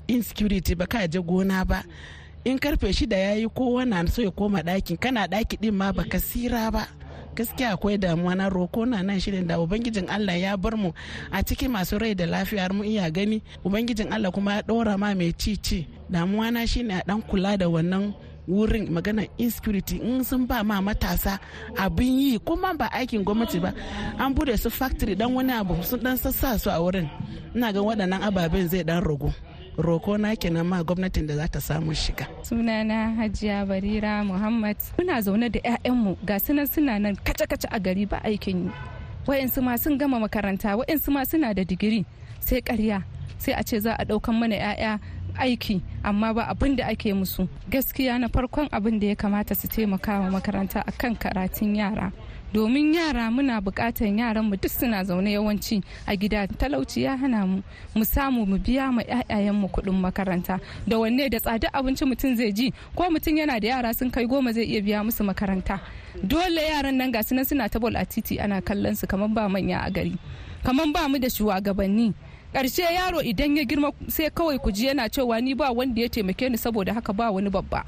insecurity 0.08 0.76
ba 0.78 0.86
ka 0.86 1.08
je 1.10 1.18
gona 1.20 1.66
ba. 1.66 1.82
In 2.46 2.60
ƙarfe 2.60 2.94
shida 2.94 3.18
ya 3.18 3.34
yi 3.34 3.48
kowa 3.50 3.86
na 3.86 4.06
so 4.06 4.22
ya 4.22 4.30
koma 4.32 4.62
ɗakin 4.62 5.00
kana 5.00 5.26
ɗaki 5.28 5.58
ɗin 5.62 5.74
ma 5.74 5.92
baka 5.92 6.20
sira 6.20 6.70
ba. 6.72 6.88
Gaskiya 7.36 7.74
akwai 7.74 7.98
damuwa 7.98 8.36
na 8.36 8.50
roko 8.50 8.86
na 8.86 9.02
nan 9.04 9.20
shirin 9.20 9.48
da 9.48 9.60
ubangijin 9.60 10.10
Allah 10.10 10.40
ya 10.40 10.58
bar 10.58 10.76
mu 10.78 10.92
a 11.32 11.44
cikin 11.44 11.72
masu 11.72 11.98
rai 12.00 12.14
da 12.16 12.26
lafiyar 12.26 12.74
mu 12.74 12.84
iya 12.84 13.10
gani. 13.12 13.42
Ubangijin 13.66 14.14
Allah 14.14 14.32
kuma 14.32 14.56
ya 14.56 14.62
ɗora 14.62 14.98
ma 14.98 15.14
mai 15.16 15.34
ci 15.34 15.58
ci. 15.58 15.88
Damuwa 16.10 16.52
na 16.52 16.66
shine 16.66 16.92
a 16.92 17.04
dan 17.08 17.22
kula 17.22 17.58
da 17.58 17.68
wannan 17.70 18.14
wurin 18.48 18.90
magana 18.92 19.24
insecurity 19.38 19.98
in 20.02 20.24
sun 20.24 20.46
ba 20.46 20.64
ma 20.64 20.82
matasa 20.82 21.40
abin 21.78 22.20
yi 22.20 22.40
kuma 22.40 22.74
ba 22.74 22.90
aikin 22.92 23.24
gwamnati 23.24 23.60
ba. 23.62 23.74
An 24.20 24.34
buɗe 24.36 24.58
su 24.58 24.70
factory 24.70 25.16
dan 25.16 25.34
wani 25.34 25.52
abu 25.54 25.82
sun 25.84 26.00
dan 26.04 26.18
sassa 26.18 26.60
su 26.60 26.70
a 26.70 26.80
wurin. 26.80 27.10
Ina 27.56 27.74
ga 27.74 27.80
waɗannan 27.82 28.22
ababen 28.24 28.68
zai 28.70 28.84
dan 28.84 29.02
ragu. 29.04 29.32
Roko 29.78 30.18
na 30.18 30.36
kenan 30.36 30.68
ma 30.68 30.84
gwamnatin 30.84 31.28
da 31.28 31.36
za 31.36 31.48
ta 31.48 31.60
samu 31.62 31.94
shiga. 31.94 32.28
sunana 32.44 33.16
hajiya 33.16 33.66
barira 33.66 34.24
muhammad. 34.24 34.78
Muna 34.98 35.22
zaune 35.22 35.50
da 35.50 35.60
'ya'yanmu 35.60 36.18
ga 36.26 36.40
sunan 36.40 36.68
suna 36.68 37.00
nan 37.00 37.16
kace-kace 37.16 37.68
a 37.72 37.80
gari 37.80 38.06
ba 38.06 38.22
aikin 38.24 38.66
yi. 38.66 38.72
Wa'yansu 39.28 39.62
ma 39.64 39.78
sun 39.78 39.98
gama 39.98 40.20
makaranta 40.20 40.76
wa'yansu 40.78 41.12
ma 41.12 41.24
suna 41.26 41.54
da 41.54 41.64
digiri. 41.64 42.06
Sai 42.40 42.62
karya 42.62 43.02
sai 43.38 43.54
a 43.54 43.64
ce 43.64 43.80
za 43.80 43.94
a 43.98 44.04
ɗaukan 44.06 44.36
mana 44.40 44.56
'ya'ya 44.56 45.00
aiki 45.40 45.82
amma 46.04 46.34
ba 46.34 46.44
abin 46.48 46.76
da 46.76 46.86
ake 46.88 47.14
musu. 47.14 47.48
Gaskiya 47.70 48.20
na 48.20 48.28
farkon 48.28 48.68
abin 48.72 49.00
da 49.00 49.08
ya 49.08 49.16
kamata 49.16 49.56
su 49.56 49.68
taimaka 49.68 50.20
wa 50.20 50.30
makaranta 50.38 50.84
akan 50.86 51.16
karatun 51.16 51.76
yara. 51.76 52.12
Domin 52.54 52.94
yara 52.94 53.32
muna 53.32 53.62
bukatan 53.62 54.18
yaran 54.20 54.46
mu 54.46 54.56
duk 54.56 54.70
suna 54.72 55.04
zaune 55.04 55.32
yawanci 55.34 55.82
a 56.08 56.16
gida. 56.16 56.48
Talauci 56.48 57.04
ya 57.04 57.18
hana 57.18 57.46
mu 57.48 57.62
mu 57.96 58.06
samu 58.06 58.46
mu 58.46 58.58
biya 58.58 58.92
ma 58.94 59.02
ƴaƴayen 59.02 59.54
mu 59.54 59.68
kuɗin 59.68 59.98
makaranta. 60.00 60.60
Da 60.88 60.98
wanne 61.00 61.30
da 61.30 61.40
tsada 61.40 61.70
abinci 61.74 62.06
mutum 62.06 62.36
zai 62.36 62.52
ji 62.52 62.72
ko 62.96 63.10
mutum 63.10 63.38
yana 63.38 63.60
da 63.60 63.68
yara 63.68 63.94
sun 63.94 64.12
kai 64.12 64.26
goma 64.26 64.54
zai 64.54 64.66
iya 64.66 64.82
biya 64.82 65.04
musu 65.04 65.24
makaranta. 65.24 65.80
Dole 66.24 66.62
yaran 66.62 66.94
nan 66.96 67.12
gasu 67.12 67.34
nan 67.34 67.46
suna 67.46 67.68
ta 67.70 67.80
bol 67.80 67.96
a 67.98 68.06
titi 68.06 68.40
ana 68.40 68.62
kallon 68.62 68.96
su 68.96 69.08
kamar 69.08 69.30
ba 69.30 69.50
manya 69.50 69.82
a 69.86 69.90
gari 69.92 70.18
kamar 70.64 70.86
ba 70.94 71.10
mu 71.10 71.18
da 71.20 71.28
shugabanni 71.28 72.14
ƙarshe 72.54 72.86
yaro 72.94 73.22
idan 73.22 73.58
ya 73.58 73.64
girma 73.66 73.92
sai 74.08 74.30
kawai 74.30 74.62
ku 74.62 74.72
ji 74.72 74.86
yana 74.88 75.10
cewa 75.10 75.42
ni 75.42 75.54
ba 75.54 75.72
wanda 75.74 76.02
ya 76.02 76.08
taimake 76.10 76.50
ni 76.50 76.58
saboda 76.58 76.94
haka 76.94 77.14
ba 77.14 77.32
wani 77.32 77.50
babba. 77.50 77.84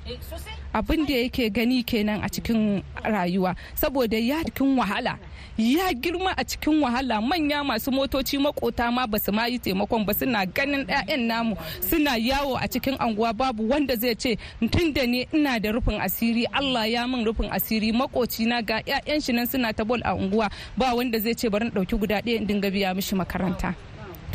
Abin 0.74 1.06
da 1.06 1.14
yake 1.14 1.54
gani 1.54 1.84
kenan 1.84 2.20
a 2.24 2.28
cikin 2.28 2.82
rayuwa. 3.04 3.56
Saboda 3.76 4.18
ya 4.18 4.44
cikin 4.44 4.76
wahala. 4.78 5.18
Ya 5.58 5.94
girma 5.94 6.34
a 6.36 6.44
cikin 6.44 6.82
wahala. 6.84 7.22
Manya 7.22 7.64
masu 7.64 7.92
motoci 7.92 8.38
makota 8.42 8.92
ma 8.92 9.06
ba 9.08 9.18
su 9.20 9.32
ma 9.32 9.46
yi 9.46 9.60
taimakon 9.60 10.04
ba. 10.06 10.14
Suna 10.14 10.44
ganin 10.46 10.84
'ya'yan 10.84 11.28
namu 11.28 11.56
suna 11.80 12.18
yawo 12.18 12.58
a 12.60 12.68
cikin 12.68 12.98
anguwa. 13.00 13.32
Babu 13.34 13.70
wanda 13.70 13.96
zai 13.96 14.16
ce 14.16 14.36
tun 14.72 14.92
da 14.92 15.06
ne 15.08 15.28
ina 15.32 15.60
da 15.60 15.72
rufin 15.72 16.02
asiri 16.02 16.44
Allah 16.52 16.90
ya 16.92 17.08
min 17.08 17.24
rufin 17.24 17.48
asiri. 17.54 17.94
Makoci 17.96 18.44
na 18.46 18.60
ga 18.62 18.82
'ya'yan 18.84 19.22
shi 19.24 19.32
nan 19.32 19.48
suna 19.48 19.72
ta 19.72 19.86
bol 19.86 20.02
a 20.04 20.12
unguwa. 20.12 20.50
Ba 20.76 20.92
wanda 20.94 21.20
zai 21.20 21.36
ce 21.40 21.48
bari 21.48 21.70
ɗauki 21.72 21.96
guda 22.00 22.20
ɗaya 22.20 22.36
in 22.42 22.48
dinga 22.48 22.68
biya 22.72 22.92
mishi 22.94 23.16
makaranta. 23.16 23.72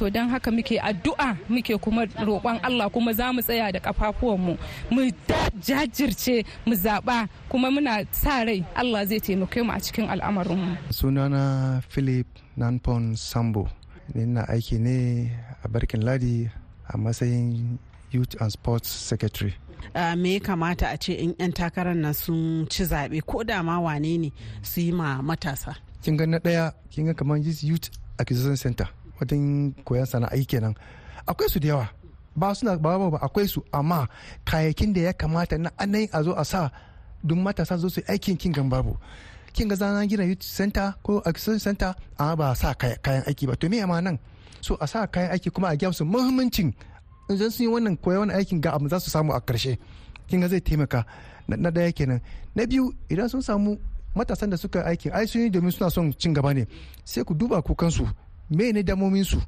To 0.01 0.09
don 0.11 0.29
haka 0.31 0.51
muke 0.51 0.81
addu'a 0.81 1.37
muke 1.49 1.77
kuma 1.79 2.07
roƙon 2.07 2.59
Allah 2.65 2.89
kuma 2.91 3.13
za 3.13 3.33
mu 3.33 3.43
tsaya 3.43 3.71
da 3.73 3.81
kafafuwanmu 3.81 4.57
mu 4.91 5.11
jajirce 5.61 6.45
mu 6.67 6.75
zaɓa 6.75 7.29
kuma 7.51 7.69
muna 7.71 8.07
sa 8.11 8.43
rai 8.45 8.65
Allah 8.75 9.05
zai 9.07 9.21
taimake 9.21 9.61
mu 9.63 9.73
a 9.73 9.77
cikin 9.81 10.09
al'amarinmu. 10.09 10.77
sunana 10.91 11.83
philip 11.89 12.27
nanpon 12.57 13.15
sambo. 13.17 13.69
Na 14.15 14.43
aiki 14.49 14.81
ne 14.81 15.31
a 15.65 15.69
barkin 15.69 16.01
ladi 16.03 16.49
a 16.89 16.97
matsayin 16.97 17.79
youth 18.11 18.35
and 18.41 18.51
sports 18.51 18.89
secretary. 18.89 19.55
Uh, 19.95 20.17
me 20.17 20.35
ya 20.35 20.41
kamata 20.41 20.89
a 20.93 20.97
ce 20.97 21.11
in 21.13 21.35
'yan 21.39 21.53
takarar 21.53 21.95
nan 21.95 22.15
sun 22.15 22.67
ci 22.71 22.85
zaɓe? 22.85 23.21
Ko 23.27 23.45
da 23.45 23.63
ma 23.63 23.79
wane 23.79 24.17
ne 24.19 24.33
su 24.63 24.81
yi 24.81 24.93
ma 24.93 25.21
matasa? 25.23 25.77
Kin 26.03 26.17
ga 26.17 26.25
na 26.27 26.39
ɗaya 26.39 26.73
kin 26.91 27.05
ga 27.07 27.13
kamar 27.13 27.37
youth 27.39 27.91
acquisition 28.19 28.57
center. 28.57 28.89
Wajen 29.21 29.75
koyon 29.85 30.07
sana'ai 30.07 30.45
kenan. 30.47 30.75
Akwai 31.27 31.49
su 31.49 31.59
da 31.61 31.69
yawa. 31.69 31.89
Ba 32.37 32.55
suna 32.55 32.77
ba 32.79 32.99
ba 32.99 33.19
akwai 33.23 33.47
su 33.49 33.63
amma 33.73 34.09
kayakin 34.45 34.93
da 34.95 35.01
ya 35.01 35.13
kamata 35.13 35.59
na 35.59 35.71
anayin 35.79 36.09
a 36.13 36.23
zo 36.23 36.33
a 36.35 36.45
sa 36.45 36.71
don 37.23 37.43
matasa 37.43 37.77
zo 37.79 37.89
su 37.89 38.01
aikin 38.09 38.37
kin 38.37 38.53
gan 38.53 38.69
babu. 38.69 38.97
Kin 39.53 39.69
ga 39.69 39.77
zana 39.77 40.07
gina 40.09 40.25
youth 40.25 40.43
center 40.43 40.95
ko 41.03 41.19
acquisition 41.27 41.59
center 41.59 41.95
amma 42.19 42.37
ba 42.37 42.55
sa 42.55 42.75
kayan 42.75 43.23
aiki 43.27 43.47
ba. 43.47 43.57
To 43.57 43.69
me 43.69 43.85
ma 43.85 44.01
nan 44.01 44.19
so 44.61 44.77
a 44.81 44.87
sa 44.87 45.07
kayan 45.07 45.31
aiki 45.35 45.51
kuma 45.53 45.69
a 45.69 45.77
gya 45.77 45.93
su 45.93 46.05
muhimmancin 46.05 46.73
idan 47.31 47.51
sun 47.51 47.65
yi 47.67 47.71
wannan 47.73 47.97
koya 47.97 48.19
wani 48.19 48.33
aikin 48.33 48.61
ga 48.61 48.73
abu 48.75 48.89
za 48.89 48.99
su 49.01 49.11
samu 49.11 49.33
a 49.33 49.41
ƙarshe 49.41 49.79
kin 50.29 50.41
ga 50.41 50.49
zai 50.49 50.61
taimaka. 50.61 51.05
Na 51.49 51.71
ɗaya 51.71 51.93
kenan. 51.93 52.21
Na 52.55 52.67
biyu 52.67 52.95
idan 53.11 53.29
sun 53.29 53.43
samu 53.43 53.77
matasan 54.15 54.51
da 54.51 54.57
suka 54.57 54.83
aiki 54.87 55.11
ai 55.11 55.27
sun 55.27 55.43
yi 55.43 55.51
domin 55.51 55.71
suna 55.71 55.91
son 55.91 56.13
cin 56.19 56.33
gaba 56.33 56.53
ne 56.55 56.67
sai 57.05 57.25
ku 57.25 57.35
duba 57.35 57.63
kukansu. 57.63 58.07
Me 58.51 58.73
ne 58.73 58.83
damomin 58.83 59.25
su 59.25 59.39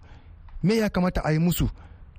me 0.62 0.76
ya 0.76 0.88
kamata 0.88 1.20
a 1.24 1.32
yi 1.32 1.38
musu? 1.38 1.68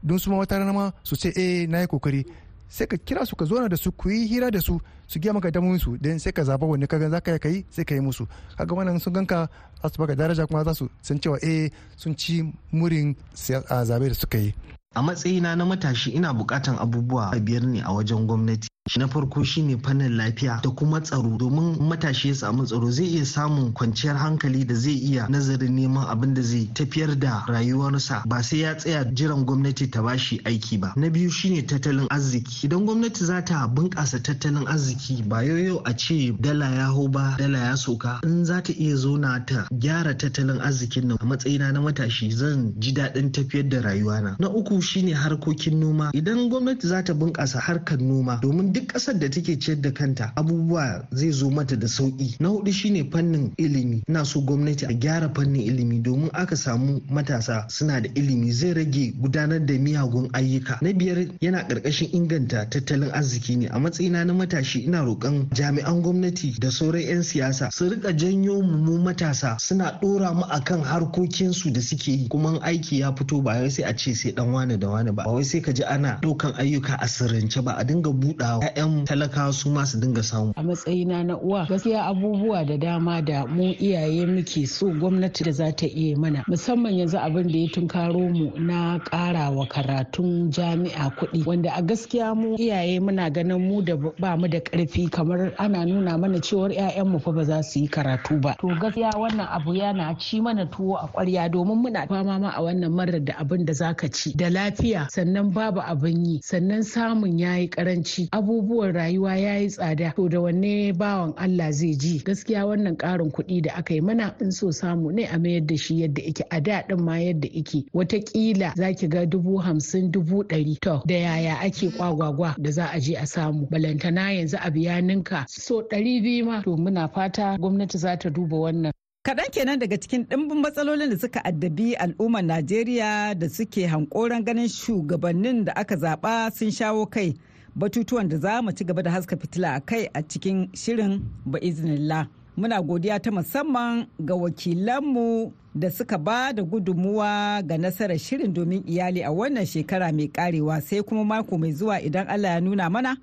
Don 0.04 0.20
su 0.20 0.30
ma 0.30 0.38
wata 0.38 0.58
rana 0.60 0.74
ma 0.74 0.92
su 1.04 1.16
ce 1.16 1.30
eh 1.36 1.66
na 1.68 1.80
yi 1.82 1.88
ƙoƙari. 1.88 2.26
Sai 2.68 2.88
ka 2.88 2.98
kira 2.98 3.26
su 3.26 3.36
ka 3.36 3.46
zo 3.46 3.68
da 3.68 3.76
su 3.78 3.92
ku 3.92 4.10
yi 4.10 4.28
hira 4.28 4.52
da 4.52 4.60
su 4.60 4.80
su 5.08 5.20
giya 5.20 5.34
maka 5.34 5.52
damomin 5.52 5.80
su 5.80 5.96
dan 5.98 6.20
sai 6.20 6.32
ka 6.34 6.44
zaba 6.44 6.66
wanne 6.66 6.88
kaga 6.88 7.10
zaka 7.10 7.40
yi 7.50 7.66
sai 7.70 7.86
ka 7.86 7.96
yi 7.96 8.02
musu. 8.02 8.28
Kaga 8.58 8.74
wannan 8.76 9.00
sun 9.00 9.14
ganka 9.14 9.48
za 9.82 9.90
su 9.90 9.98
baka 9.98 10.16
daraja 10.16 10.48
kuma 10.48 10.64
za 10.64 10.74
su 10.74 10.90
san 11.02 11.20
cewa 11.20 11.38
eh 11.42 11.70
sun 11.96 12.16
ci 12.18 12.44
murin 12.72 13.16
zaɓe 13.36 14.08
da 14.10 14.14
suka 14.14 14.38
yi. 14.38 14.54
A 14.96 15.02
matsayina 15.02 15.56
na 15.56 15.66
matashi 15.66 16.12
ina 16.12 16.34
bukatan 16.34 16.76
abubuwa 16.78 17.32
biyar 17.40 17.64
ne 17.64 17.82
a 17.82 17.94
wajen 17.94 18.28
gwamnati. 18.28 18.68
Na 19.00 19.08
farko 19.08 19.44
shine 19.44 19.78
fannin 19.78 20.18
lafiya 20.18 20.60
da 20.62 20.70
kuma 20.70 21.00
tsaro. 21.02 21.38
Domin 21.38 21.78
matashi 21.80 22.28
ya 22.28 22.36
samu 22.36 22.66
tsaro 22.66 22.92
zai 22.92 23.06
iya 23.06 23.26
samun 23.26 23.72
kwanciyar 23.74 24.18
hankali 24.18 24.66
da 24.66 24.76
zai 24.76 24.94
iya 24.94 25.28
nazarin 25.30 25.72
neman 25.76 26.06
abin 26.10 26.34
da 26.34 26.42
zai 26.42 26.70
tafiyar 26.74 27.16
da 27.20 27.46
rayuwarsa 27.48 28.24
ba 28.28 28.44
sai 28.44 28.60
ya 28.60 28.76
tsaya 28.76 29.06
jiran 29.06 29.46
gwamnati 29.46 29.88
ta 29.90 30.02
bashi 30.04 30.42
aiki 30.44 30.78
ba. 30.78 30.94
Na 30.98 31.10
biyu 31.10 31.30
shine 31.32 31.62
tattalin 31.66 32.08
arziki. 32.10 32.66
Idan 32.68 32.86
gwamnati 32.86 33.26
za 33.26 33.42
ta 33.42 33.68
bunƙasa 33.68 34.20
tattalin 34.22 34.68
arziki 34.68 35.24
ba 35.30 35.44
yau 35.44 35.80
a 35.86 35.94
ce 35.96 36.36
dala 36.42 36.66
ya 36.76 36.86
hau 36.92 37.08
ba 37.08 37.36
dala 37.40 37.58
ya 37.60 37.76
soka 37.78 38.20
in 38.24 38.44
za 38.46 38.62
ta 38.62 38.74
iya 38.74 38.96
zona 38.98 39.40
ta 39.46 39.66
gyara 39.72 40.14
tattalin 40.14 40.60
arzikin 40.60 41.08
nan 41.08 41.18
a 41.22 41.26
matsayina 41.26 41.72
na 41.72 41.80
matashi 41.80 42.32
zan 42.32 42.74
ji 42.80 42.92
daɗin 42.92 43.32
tafiyar 43.32 43.70
da 43.70 43.80
rayuwana. 43.82 44.36
Na 44.40 44.50
uku 44.50 44.82
shine 44.82 45.14
harkokin 45.16 45.80
noma. 45.80 46.12
Idan 46.14 46.50
gwamnati 46.50 46.88
za 46.88 47.02
ta 47.02 47.14
bunƙasa 47.14 47.60
harkar 47.64 48.02
noma 48.02 48.40
domin 48.42 48.73
duk 48.74 48.88
ƙasar 48.94 49.20
da 49.20 49.30
take 49.30 49.60
ciyar 49.60 49.82
da 49.82 49.92
kanta 49.92 50.32
abubuwa 50.36 51.06
zai 51.12 51.32
zo 51.32 51.50
mata 51.50 51.76
da 51.76 51.88
sauƙi. 51.88 52.36
Na 52.40 52.50
huɗu 52.50 52.72
shine 52.74 53.10
fannin 53.12 53.52
ilimi. 53.58 54.02
Ina 54.10 54.26
so 54.26 54.42
gwamnati 54.42 54.86
a 54.90 54.94
gyara 54.94 55.30
fannin 55.36 55.62
ilimi 55.62 56.02
domin 56.02 56.30
aka 56.34 56.56
samu 56.56 57.00
matasa 57.12 57.70
suna 57.70 58.02
da 58.02 58.10
ilimi 58.16 58.52
zai 58.52 58.74
rage 58.74 59.14
gudanar 59.22 59.60
da 59.66 59.74
miyagun 59.78 60.30
ayyuka. 60.34 60.80
Na 60.82 60.90
biyar 60.94 61.28
yana 61.42 61.68
ƙarƙashin 61.68 62.10
inganta 62.14 62.66
tattalin 62.70 63.12
arziki 63.12 63.58
ne. 63.58 63.68
A 63.68 63.78
matsayina 63.80 64.26
na 64.26 64.34
matashi 64.34 64.86
ina 64.88 65.02
roƙon 65.06 65.50
jami'an 65.54 66.02
gwamnati 66.02 66.60
da 66.60 66.70
sauran 66.72 67.02
'yan 67.02 67.22
siyasa 67.24 67.72
su 67.72 67.90
riƙa 67.90 68.18
janyo 68.18 68.62
mu 68.64 68.98
matasa 68.98 69.60
suna 69.60 70.00
ɗora 70.02 70.34
mu 70.34 70.44
akan 70.50 70.82
harkokinsu 70.82 71.72
da 71.74 71.82
suke 71.82 72.08
yi. 72.12 72.28
Kuma 72.30 72.60
aiki 72.62 73.00
ya 73.00 73.12
fito 73.14 73.42
ba 73.44 73.52
wai 73.62 73.70
sai 73.70 73.84
a 73.84 73.94
ce 73.94 74.16
sai 74.16 74.32
dan 74.32 74.52
wane 74.52 74.80
da 74.80 74.88
wane 74.90 75.12
ba 75.14 75.24
wai 75.28 75.44
sai 75.44 75.62
ka 75.62 75.72
ji 75.72 75.84
ana 75.84 76.18
ɗaukan 76.24 76.58
ayyuka 76.58 76.98
a 77.00 77.08
sirrance 77.08 77.62
ba. 77.64 77.74
A 77.78 77.84
dinga 77.86 78.10
buɗawa. 78.10 78.63
'Ya'yan 78.64 79.06
talakawa 79.06 79.52
su 79.54 79.70
ma 79.70 79.84
su 79.86 80.00
dinga 80.00 80.24
samu. 80.24 80.54
A 80.56 80.64
matsayina 80.64 81.24
na 81.24 81.38
uwa 81.38 81.66
gaskiya 81.68 82.06
abubuwa 82.08 82.66
da 82.66 82.78
dama 82.78 83.22
da 83.22 83.46
mu 83.46 83.74
iyaye 83.76 84.26
muke 84.26 84.68
so 84.68 84.88
gwamnati 84.88 85.44
da 85.44 85.52
za 85.52 85.72
ta 85.76 85.86
iya 85.88 86.18
mana. 86.18 86.44
Musamman 86.48 86.94
yanzu 86.96 87.18
abin 87.20 87.48
da 87.52 87.58
ya 87.60 87.68
tunkaro 87.70 88.20
mu 88.32 88.52
na 88.60 89.00
ƙara 89.00 89.52
wa 89.52 89.66
karatun 89.68 90.50
jami'a 90.52 91.12
kuɗi 91.20 91.46
wanda 91.46 91.72
a 91.76 91.82
gaskiya 91.82 92.36
mu 92.36 92.56
iyaye 92.58 93.00
muna 93.00 93.30
ganin 93.30 93.60
mu 93.68 93.82
da 93.82 93.96
ba 93.98 94.38
mu 94.38 94.48
da 94.48 94.60
ƙarfi 94.60 95.10
kamar 95.12 95.54
ana 95.58 95.86
nuna 95.86 96.18
mana 96.18 96.40
cewar 96.40 96.72
'ya'yanmu 96.72 97.20
fa 97.20 97.32
ba 97.32 97.44
za 97.44 97.62
su 97.64 97.80
yi 97.80 97.88
karatu 97.88 98.40
ba. 98.42 98.56
To 98.62 98.68
gaskiya 98.80 99.12
wannan 99.20 99.48
abu 99.52 99.74
yana 99.76 100.16
ci 100.20 100.40
mana 100.42 100.66
tuwo 100.66 100.96
a 100.98 101.08
ƙwarya 101.12 101.52
domin 101.52 101.82
muna 101.84 102.08
fama 102.08 102.40
ma 102.40 102.50
a 102.56 102.62
wannan 102.62 102.92
marar 102.92 103.20
da 103.20 103.34
abin 103.40 103.66
da 103.66 103.74
zaka 103.74 104.08
ci 104.10 104.34
da 104.36 104.50
lafiya 104.50 105.08
sannan 105.12 105.52
babu 105.54 105.82
abin 105.82 106.26
yi 106.26 106.40
sannan 106.42 106.84
samun 106.84 107.38
yayi 107.40 107.68
karanci 107.70 108.30
abubuwan 108.54 108.94
rayuwa 108.94 109.36
yayi 109.38 109.68
tsada 109.70 110.14
to 110.16 110.30
da 110.30 110.40
wanne 110.42 110.94
bawan 110.94 111.34
Allah 111.38 111.72
zai 111.72 111.96
ji? 111.96 112.20
Gaskiya 112.24 112.66
wannan 112.66 112.96
ƙarin 112.98 113.32
kuɗi 113.32 113.62
da 113.62 113.74
aka 113.76 113.94
yi 113.94 114.02
mana 114.02 114.36
in 114.42 114.52
so 114.52 114.68
samu 114.72 115.12
ne 115.12 115.26
a 115.26 115.40
mayar 115.40 115.66
da 115.66 115.76
shi 115.78 116.02
yadda 116.02 116.22
ike 116.22 116.44
a 116.52 116.62
da 116.62 116.82
din 116.88 117.02
ma 117.04 117.14
yadda 117.18 117.50
ike 117.50 117.86
wataƙila 117.94 118.76
zaki 118.76 119.08
ga 119.08 119.26
dubu 119.26 119.58
hamsin 119.58 120.12
dubu 120.12 120.44
ɗari. 120.44 120.80
To 120.82 121.02
da 121.08 121.16
yaya 121.16 121.56
ake 121.62 121.90
kwagwagwa 121.98 122.56
da 122.62 122.72
za 122.72 122.86
a 122.94 123.00
je 123.00 123.16
a 123.16 123.26
samu? 123.26 123.68
Balantana 123.70 124.30
yanzu 124.32 124.58
a 124.62 124.70
biya 124.72 125.02
ninka. 125.02 125.46
So 125.50 125.82
ɗari 125.82 126.22
biyu 126.22 126.46
ma. 126.46 126.62
To 126.62 126.78
muna 126.78 127.08
fata 127.12 127.58
gwamnati 127.60 127.98
za 127.98 128.16
ta 128.18 128.30
duba 128.30 128.56
wannan. 128.58 128.92
Kaɗan 129.26 129.52
kenan 129.52 129.80
daga 129.80 129.98
cikin 129.98 130.26
ɗimbin 130.28 130.62
matsalolin 130.62 131.10
da 131.10 131.18
suka 131.18 131.40
addabi 131.44 131.96
al'ummar 131.96 132.44
Najeriya 132.44 133.34
da 133.40 133.48
suke 133.50 133.88
hankoran 133.88 134.44
ganin 134.46 134.68
shugabannin 134.68 135.66
da 135.66 135.72
aka 135.76 135.96
zaɓa 135.96 136.52
sun 136.54 136.70
shawo 136.72 137.10
kai. 137.10 137.34
Batutuwan 137.76 138.30
da 138.30 138.38
za 138.38 138.62
mu 138.62 138.72
ci 138.72 138.84
gaba 138.84 139.02
da 139.04 139.12
haska 139.12 139.38
fitila 139.38 139.74
a 139.76 139.80
kai 139.80 140.10
a 140.14 140.22
cikin 140.22 140.70
shirin 140.74 141.22
ba 141.46 141.60
iznillah. 141.60 142.28
Muna 142.58 142.82
godiya 142.82 143.20
ta 143.20 143.32
musamman 143.32 144.06
ga 144.20 144.36
wakilanmu 144.36 145.52
da 145.76 145.90
suka 145.92 146.18
ba 146.18 146.54
da 146.54 146.64
gudunmuwa 146.64 147.62
ga 147.66 147.78
nasarar 147.78 148.18
shirin 148.20 148.54
domin 148.54 148.84
iyali 148.88 149.24
a 149.24 149.32
wannan 149.32 149.66
shekara 149.66 150.12
mai 150.14 150.28
karewa 150.28 150.82
sai 150.82 151.02
kuma 151.02 151.24
mako 151.26 151.58
mai 151.58 151.72
zuwa 151.72 152.02
idan 152.02 152.28
Allah 152.28 152.52
ya 152.52 152.62
nuna 152.62 152.90
mana 152.90 153.18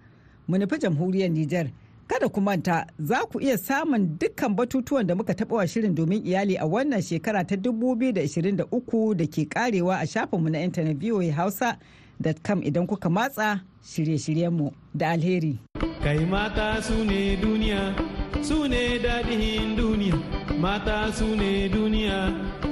mu 0.49 0.59
nufi 0.59 0.79
jamhuriyar 0.79 1.31
Nijar. 1.31 1.71
Kada 2.09 2.29
ku 2.29 2.41
manta 2.41 2.87
za 2.99 3.23
ku 3.31 3.39
iya 3.41 3.59
samun 3.59 4.19
dukkan 4.19 4.55
batutuwan 4.57 5.07
da 5.07 5.15
muka 5.15 5.33
taɓa 5.33 5.55
wa 5.57 5.67
shirin 5.67 5.95
domin 5.95 6.27
iyali 6.27 6.57
a 6.59 6.67
wannan 6.67 7.03
shekara 7.03 7.45
ta 7.47 7.55
2023 7.55 9.15
da 9.15 9.27
ke 9.27 9.45
karewa 9.47 9.99
a 10.03 10.07
shafinmu 10.07 10.51
na 10.51 10.59
intanet 10.59 10.99
hausa.com 12.25 12.61
idan 12.63 12.87
kuka 12.87 13.09
matsa 13.11 13.61
shirye-shiryenmu 13.85 14.73
da 14.95 15.11
alheri. 15.11 15.59
Kai 16.05 16.25
mata 16.25 16.81
su 16.83 17.05
ne 17.05 17.37
duniya, 17.37 17.95
su 18.43 18.69
ne 18.69 18.99
daɗin 19.05 19.77
duniya, 19.77 20.17
mata 20.61 21.13
su 21.13 21.27
ne 21.37 21.69
duniya, 21.69 22.19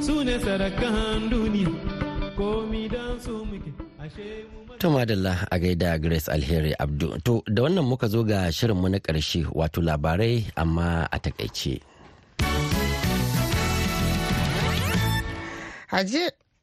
su 0.00 0.24
ne 0.24 0.38
sarakan 0.44 1.28
duniya, 1.30 1.68
komi 2.36 2.88
don 2.88 3.20
su 3.20 3.44
muke, 3.44 3.70
ashe 4.04 4.44
mu 4.52 4.58
To 4.78 4.90
madalla 4.94 5.34
a 5.50 5.56
gaida 5.58 5.98
Grace 5.98 6.28
Alheri 6.30 6.72
Abdu. 6.78 7.08
To 7.26 7.42
da 7.50 7.62
wannan 7.66 7.82
muka 7.90 8.06
zo 8.08 8.22
ga 8.22 8.46
shirinmu 8.52 8.88
na 8.88 8.98
ƙarshe 9.02 9.42
wato 9.58 9.80
labarai 9.82 10.44
amma 10.56 11.08
a 11.10 11.18
taƙaice. 11.18 11.82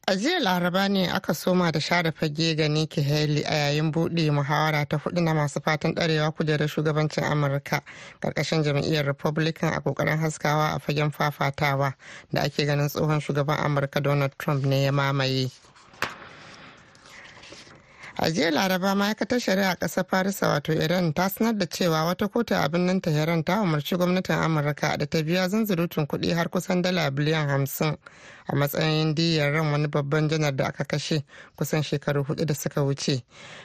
A 0.08 0.14
jiya 0.16 0.38
laraba 0.40 0.88
ne 0.88 1.08
aka 1.10 1.34
soma 1.34 1.72
da 1.72 1.80
share 1.80 2.12
fage 2.12 2.54
ga 2.56 2.68
Nikki 2.68 3.02
Haley 3.02 3.42
a 3.42 3.50
yayin 3.54 3.90
buɗe 3.92 4.30
muhawara 4.30 4.86
ta 4.88 4.96
huɗu 4.98 5.20
na 5.20 5.34
masu 5.34 5.60
fatan 5.60 5.94
ɗarewa 5.94 6.30
kujerar 6.32 6.68
shugabancin 6.68 7.24
Amurka 7.24 7.82
ƙarƙashin 8.20 8.62
jam'iyyar 8.62 9.04
Republican 9.06 9.72
a 9.74 9.80
ƙoƙarin 9.80 10.18
haskawa 10.20 10.74
a 10.76 10.78
fagen 10.78 11.10
fafatawa 11.10 11.92
da 12.32 12.42
ake 12.42 12.64
ganin 12.66 12.88
tsohon 12.88 13.18
shugaban 13.20 13.58
Amurka 13.58 14.00
Donald 14.00 14.32
Trump 14.38 14.64
ne 14.64 14.84
ya 14.84 14.92
mamaye. 14.92 15.50
A 18.18 18.30
jiya 18.30 18.50
laraba 18.50 18.94
ma'aikatar 18.94 19.40
shari'a 19.40 19.74
ƙasar 19.76 20.04
farisa 20.08 20.48
wato 20.48 20.72
iran 20.72 21.12
ta 21.12 21.28
sanar 21.28 21.58
da 21.58 21.66
cewa 21.66 22.04
wata 22.04 22.28
kotu 22.28 22.54
a 22.54 22.68
birnin 22.68 23.00
tehran 23.00 23.44
ta 23.44 23.60
umarci 23.62 23.96
gwamnatin 23.96 24.36
amurka 24.40 24.96
da 24.98 25.06
ta 25.06 25.22
biya 25.22 25.48
zanzurutun 25.48 26.06
kuɗi 26.06 26.34
har 26.34 26.48
kusan 26.48 26.82
dala 26.82 27.10
biliyan 27.10 27.48
hamsin 27.48 27.96
a 28.48 28.54
matsayin 28.56 29.14
diyyar 29.14 29.52
ran 29.52 29.72
wani 29.72 29.88
babban 29.88 30.28
janar 30.28 30.56
da 30.56 30.66
aka 30.66 30.84
kashe 30.84 31.24
kusan 31.56 31.82
shekaru 31.82 32.24
huɗu 32.24 32.46
da 32.46 32.54
suka 32.54 32.80
wuce. 32.82 33.22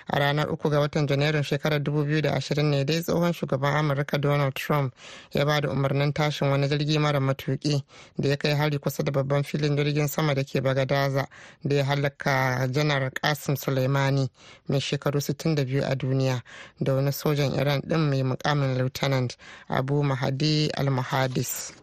A 0.08 0.20
ranar 0.20 0.50
uku 0.52 0.70
ga 0.70 0.80
watan 0.80 1.08
janairun 1.08 1.44
shekarar 1.44 1.80
2020 1.80 2.64
ne 2.64 2.84
dai 2.84 3.02
tsohon 3.02 3.34
shugaban 3.34 3.76
amurka 3.76 4.18
donald 4.20 4.56
trump 4.56 4.94
ya 5.32 5.46
ba 5.46 5.62
da 5.62 5.70
umarnin 5.70 6.14
tashin 6.14 6.50
wani 6.50 6.68
jirgi 6.68 7.00
mara 7.00 7.20
matuki 7.20 7.84
da 8.18 8.30
ya 8.30 8.36
kai 8.38 8.56
hari 8.56 8.80
kusa 8.80 9.04
da 9.04 9.12
babban 9.12 9.44
filin 9.44 9.76
jirgin 9.78 10.08
sama 10.08 10.34
da 10.36 10.44
ke 10.44 10.62
bagadaza 10.62 11.28
da 11.64 11.76
ya 11.76 11.84
halaka 11.86 12.68
janar 12.72 13.12
kasim 13.14 13.56
suleimani 13.56 14.30
mai 14.68 14.80
shekaru 14.80 15.20
62 15.20 15.84
a 15.84 15.96
duniya 15.96 16.42
da 16.80 16.94
wani 16.94 17.12
sojan 17.12 17.54
iran 17.54 17.82
din 17.86 18.10
mai 18.10 18.24
mukamin 18.24 18.78
lieutenant 18.78 19.38
abu 19.70 20.04
mahadi 20.04 20.70
al-muhadis 20.78 21.74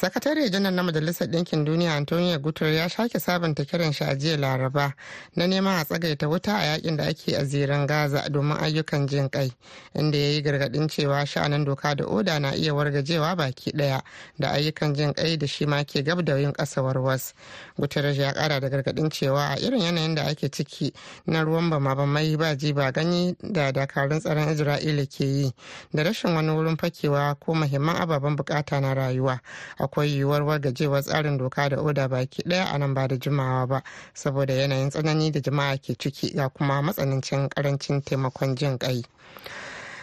sakatare 0.00 0.50
janar 0.50 0.72
na 0.72 0.82
majalisar 0.82 1.28
ɗinkin 1.28 1.64
duniya 1.64 1.94
antonio 1.96 2.38
guterres 2.38 2.76
ya 2.76 2.88
sake 2.88 3.18
sabunta 3.20 3.64
kiran 3.64 3.92
shi 3.92 4.04
a 4.04 4.14
jiya 4.14 4.36
laraba 4.36 4.92
na 5.36 5.46
neman 5.46 5.80
a 5.80 5.84
tsagaita 5.84 6.28
wuta 6.28 6.52
a 6.56 6.64
yaƙin 6.76 6.96
da 6.96 7.04
ake 7.04 7.32
a 7.36 7.44
zirin 7.44 7.86
gaza 7.86 8.28
domin 8.28 8.56
ayyukan 8.60 9.06
jin 9.08 9.28
kai 9.30 9.50
inda 9.94 10.18
ya 10.18 10.28
yi 10.28 10.42
gargaɗin 10.42 10.88
cewa 10.88 11.24
sha'anin 11.26 11.64
doka 11.64 11.94
da 11.94 12.04
oda 12.04 12.38
na 12.38 12.50
iya 12.54 12.74
wargajewa 12.74 13.36
baki 13.36 13.72
ɗaya 13.72 14.02
da 14.38 14.50
ayyukan 14.52 14.94
jin 14.94 15.14
kai 15.14 15.36
da 15.38 15.46
shi 15.46 15.64
ma 15.66 15.82
ke 15.84 16.02
gab 16.04 16.22
da 16.24 16.36
yin 16.36 16.52
ƙasa 16.52 16.82
warwas. 16.82 17.32
Guterres 17.78 18.16
ya 18.18 18.32
ƙara 18.32 18.60
da 18.60 18.68
gargaɗin 18.68 19.10
cewa 19.10 19.48
a 19.52 19.56
irin 19.58 19.80
yanayin 19.80 20.14
da 20.14 20.22
ake 20.26 20.48
ciki 20.50 20.92
na 21.26 21.42
ruwan 21.44 21.70
bama 21.70 21.94
bamai 21.94 22.36
ba 22.38 22.56
ji 22.56 22.72
ba 22.72 22.92
gani 22.92 23.36
da 23.42 23.72
dakarun 23.72 24.20
tsaron 24.20 24.48
isra'ila 24.48 25.06
ke 25.06 25.24
yi 25.24 25.52
da 25.92 26.02
rashin 26.02 26.34
wani 26.34 26.50
wurin 26.52 26.76
fakewa 26.76 27.34
ko 27.40 27.54
muhimman 27.54 27.96
ababen 27.96 28.36
buƙata 28.36 28.80
na 28.80 28.94
rayuwa. 28.94 29.40
Akwai 29.78 30.08
yiwuwar 30.08 30.42
wargajewar 30.42 31.02
tsarin 31.02 31.38
doka 31.38 31.68
da 31.68 31.76
oda 31.80 32.08
baki 32.08 32.42
ɗaya 32.42 32.72
a 32.74 32.78
nan 32.78 32.94
ba 32.94 33.06
da 33.08 33.16
jimawa 33.16 33.66
ba 33.68 33.82
saboda 34.14 34.54
yanayin 34.54 34.90
tsanani 34.90 35.30
da 35.32 35.40
jama'a 35.40 35.76
ke 35.78 35.94
ciki 35.98 36.34
ga 36.34 36.48
kuma 36.48 36.82
matsanancin 36.82 37.48
ƙarancin 37.48 38.02
taimakon 38.04 38.54
jin 38.56 38.78
kai. 38.78 39.02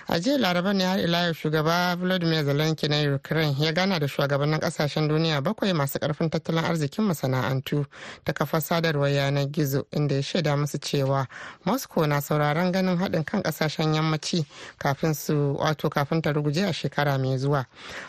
A 0.08 0.20
jiya 0.20 0.38
laraba 0.38 0.74
ne 0.74 0.84
har 0.84 1.00
ila 1.00 1.24
yau 1.26 1.34
shugaba 1.34 1.96
vladimir 1.96 2.44
zelensky 2.44 2.88
na 2.90 3.16
ukraine 3.16 3.56
ya 3.60 3.72
gana 3.72 4.00
da 4.00 4.08
shugabannin 4.08 4.60
ƙasashen 4.60 5.08
duniya 5.08 5.42
bakwai 5.42 5.74
masu 5.74 6.00
ƙarfin 6.00 6.30
tattalin 6.30 6.64
arzikin 6.66 7.06
masana'antu 7.06 7.86
ta 8.24 8.34
kafar 8.34 8.62
sadarwar 8.62 9.10
yanar 9.10 9.46
gizo 9.52 9.86
inda 9.92 10.16
ya 10.16 10.22
shaida 10.22 10.58
musu 10.58 10.78
cewa 10.78 11.28
moscow 11.66 12.06
na 12.08 12.20
sauraron 12.22 12.72
ganin 12.72 12.98
haɗin 12.98 13.24
kan 13.26 13.42
ƙasashen 13.44 13.94
yammaci 13.96 14.46
kafin 14.78 15.14
su 15.14 15.56
wato 15.60 15.90
kafin 15.90 16.22
ta 16.22 16.32
ruguje 16.34 16.64
a 16.68 16.74
shekara 16.74 17.18
mai 17.18 17.38
zuwa. 17.38 17.66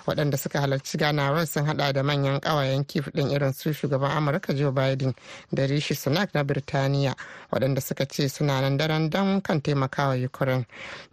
Waɗanda 0.07 0.37
suka 0.39 0.61
halarci 0.61 0.99
ganawar 0.99 1.47
sun 1.47 1.67
hada 1.67 1.93
da 1.93 2.03
manyan 2.03 2.41
ƙawayen 2.41 2.85
kif 2.87 3.09
ɗin 3.13 3.31
irin 3.33 3.53
su 3.53 3.71
shugaban 3.73 4.11
amurka 4.11 4.55
joe 4.57 4.71
biden 4.73 5.15
da 5.53 5.67
rishi 5.67 5.95
sunak 5.95 6.35
na 6.35 6.43
birtaniya 6.45 7.15
waɗanda 7.53 7.81
suka 7.83 8.07
ce 8.07 8.29
suna 8.29 8.61
nan 8.61 8.77
daren 8.77 9.11
dan 9.11 9.41
kan 9.41 9.61
taimakawa 9.61 10.17
ukraine. 10.25 10.67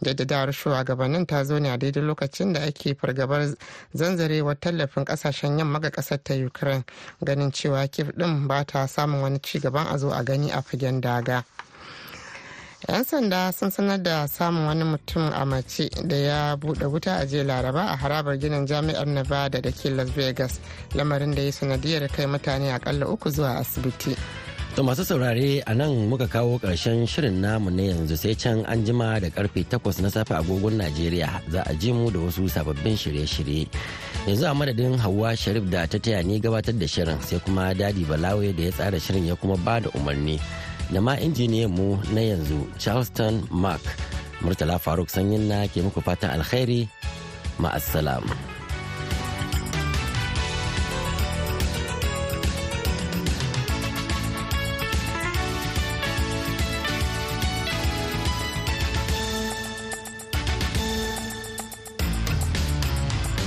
Jaddadawar 0.04 0.52
shugabannin 0.76 1.26
ta 1.28 1.44
zo 1.44 1.60
ne 1.60 1.70
a 1.70 1.78
daidai 1.78 2.04
lokacin 2.04 2.54
da 2.54 2.62
ake 2.62 2.96
fargabar 2.96 3.56
zanzarewar 3.94 4.60
tallafin 4.60 5.06
ƙasashen 5.06 5.58
yamma 5.60 5.80
ga 5.80 5.90
ƙasar 5.90 6.24
ta 6.24 6.34
ukraine 6.34 6.84
ganin 7.24 7.52
cewa 7.52 7.88
kif 7.88 8.12
din 8.18 8.48
ba 8.48 8.64
ta 8.66 8.86
samun 8.88 9.22
wani 9.22 9.40
ci 9.42 9.60
gaban 9.60 9.88
a 9.88 9.98
zo 9.98 10.10
a 10.12 10.24
gani 10.24 10.52
a 10.52 10.62
fagen 10.62 11.02
daga. 11.02 11.44
'yan 12.90 13.04
sanda 13.06 13.52
sun 13.54 13.70
sanar 13.72 14.02
da 14.04 14.28
samun 14.28 14.66
wani 14.66 14.84
mutum 14.84 15.32
a 15.34 15.46
mace 15.46 15.90
da 16.08 16.16
ya 16.16 16.56
buɗe 16.56 16.86
wuta 16.90 17.16
a 17.22 17.26
jiya 17.26 17.44
laraba 17.44 17.82
a 17.92 17.96
harabar 17.96 18.38
ginin 18.40 18.66
jami'ar 18.66 19.06
nevada 19.08 19.62
da 19.62 19.72
ke 19.72 19.90
las 19.90 20.10
vegas 20.10 20.60
lamarin 20.96 21.36
da 21.36 21.42
ya 21.42 21.52
sanadiyar 21.52 22.08
kai 22.10 22.26
mutane 22.26 22.74
akalla 22.74 23.06
uku 23.08 23.30
zuwa 23.30 23.58
asibiti. 23.62 24.16
To 24.76 24.84
masu 24.88 25.04
saurare 25.04 25.60
a 25.68 25.74
nan 25.76 26.08
muka 26.08 26.28
kawo 26.32 26.56
ƙarshen 26.60 27.04
shirin 27.04 27.42
namu 27.44 27.70
na 27.70 27.92
yanzu 27.92 28.16
sai 28.18 28.34
can 28.36 28.64
an 28.66 28.86
jima 28.88 29.20
da 29.20 29.28
ƙarfe 29.30 29.68
8 29.68 30.00
na 30.02 30.08
safe 30.10 30.32
agogon 30.32 30.80
Najeriya 30.80 31.28
za 31.52 31.62
a 31.68 31.74
ji 31.76 31.92
mu 31.92 32.10
da 32.10 32.20
wasu 32.20 32.48
sababbin 32.48 32.96
shirye-shirye. 32.96 33.68
Yanzu 34.28 34.48
a 34.48 34.56
madadin 34.56 34.96
Hauwa 34.98 35.36
Sharif 35.38 35.68
da 35.70 35.86
ta 35.86 35.98
taya 36.00 36.24
ni 36.24 36.40
gabatar 36.40 36.72
da 36.80 36.88
shirin 36.88 37.20
sai 37.22 37.40
kuma 37.44 37.76
Dadi 37.76 38.06
Balawe 38.08 38.56
da 38.56 38.64
ya 38.64 38.72
tsara 38.72 38.96
shirin 39.00 39.28
ya 39.28 39.36
kuma 39.36 39.58
ba 39.58 39.82
da 39.82 39.90
umarni. 39.92 40.40
Da 40.90 41.02
ma 41.02 41.16
injiniyan 41.20 41.70
mu 41.70 41.98
na 42.16 42.22
yanzu 42.32 42.64
Charleston 42.80 43.44
Mark. 43.52 43.84
Murtala 44.40 44.80
Faruk 44.80 45.12
Sanyin 45.12 45.52
na 45.52 45.68
ke 45.68 45.84
muku 45.84 46.00
fatan 46.02 46.32
alkhairi 46.40 46.88
ma'assalam. 47.60 48.24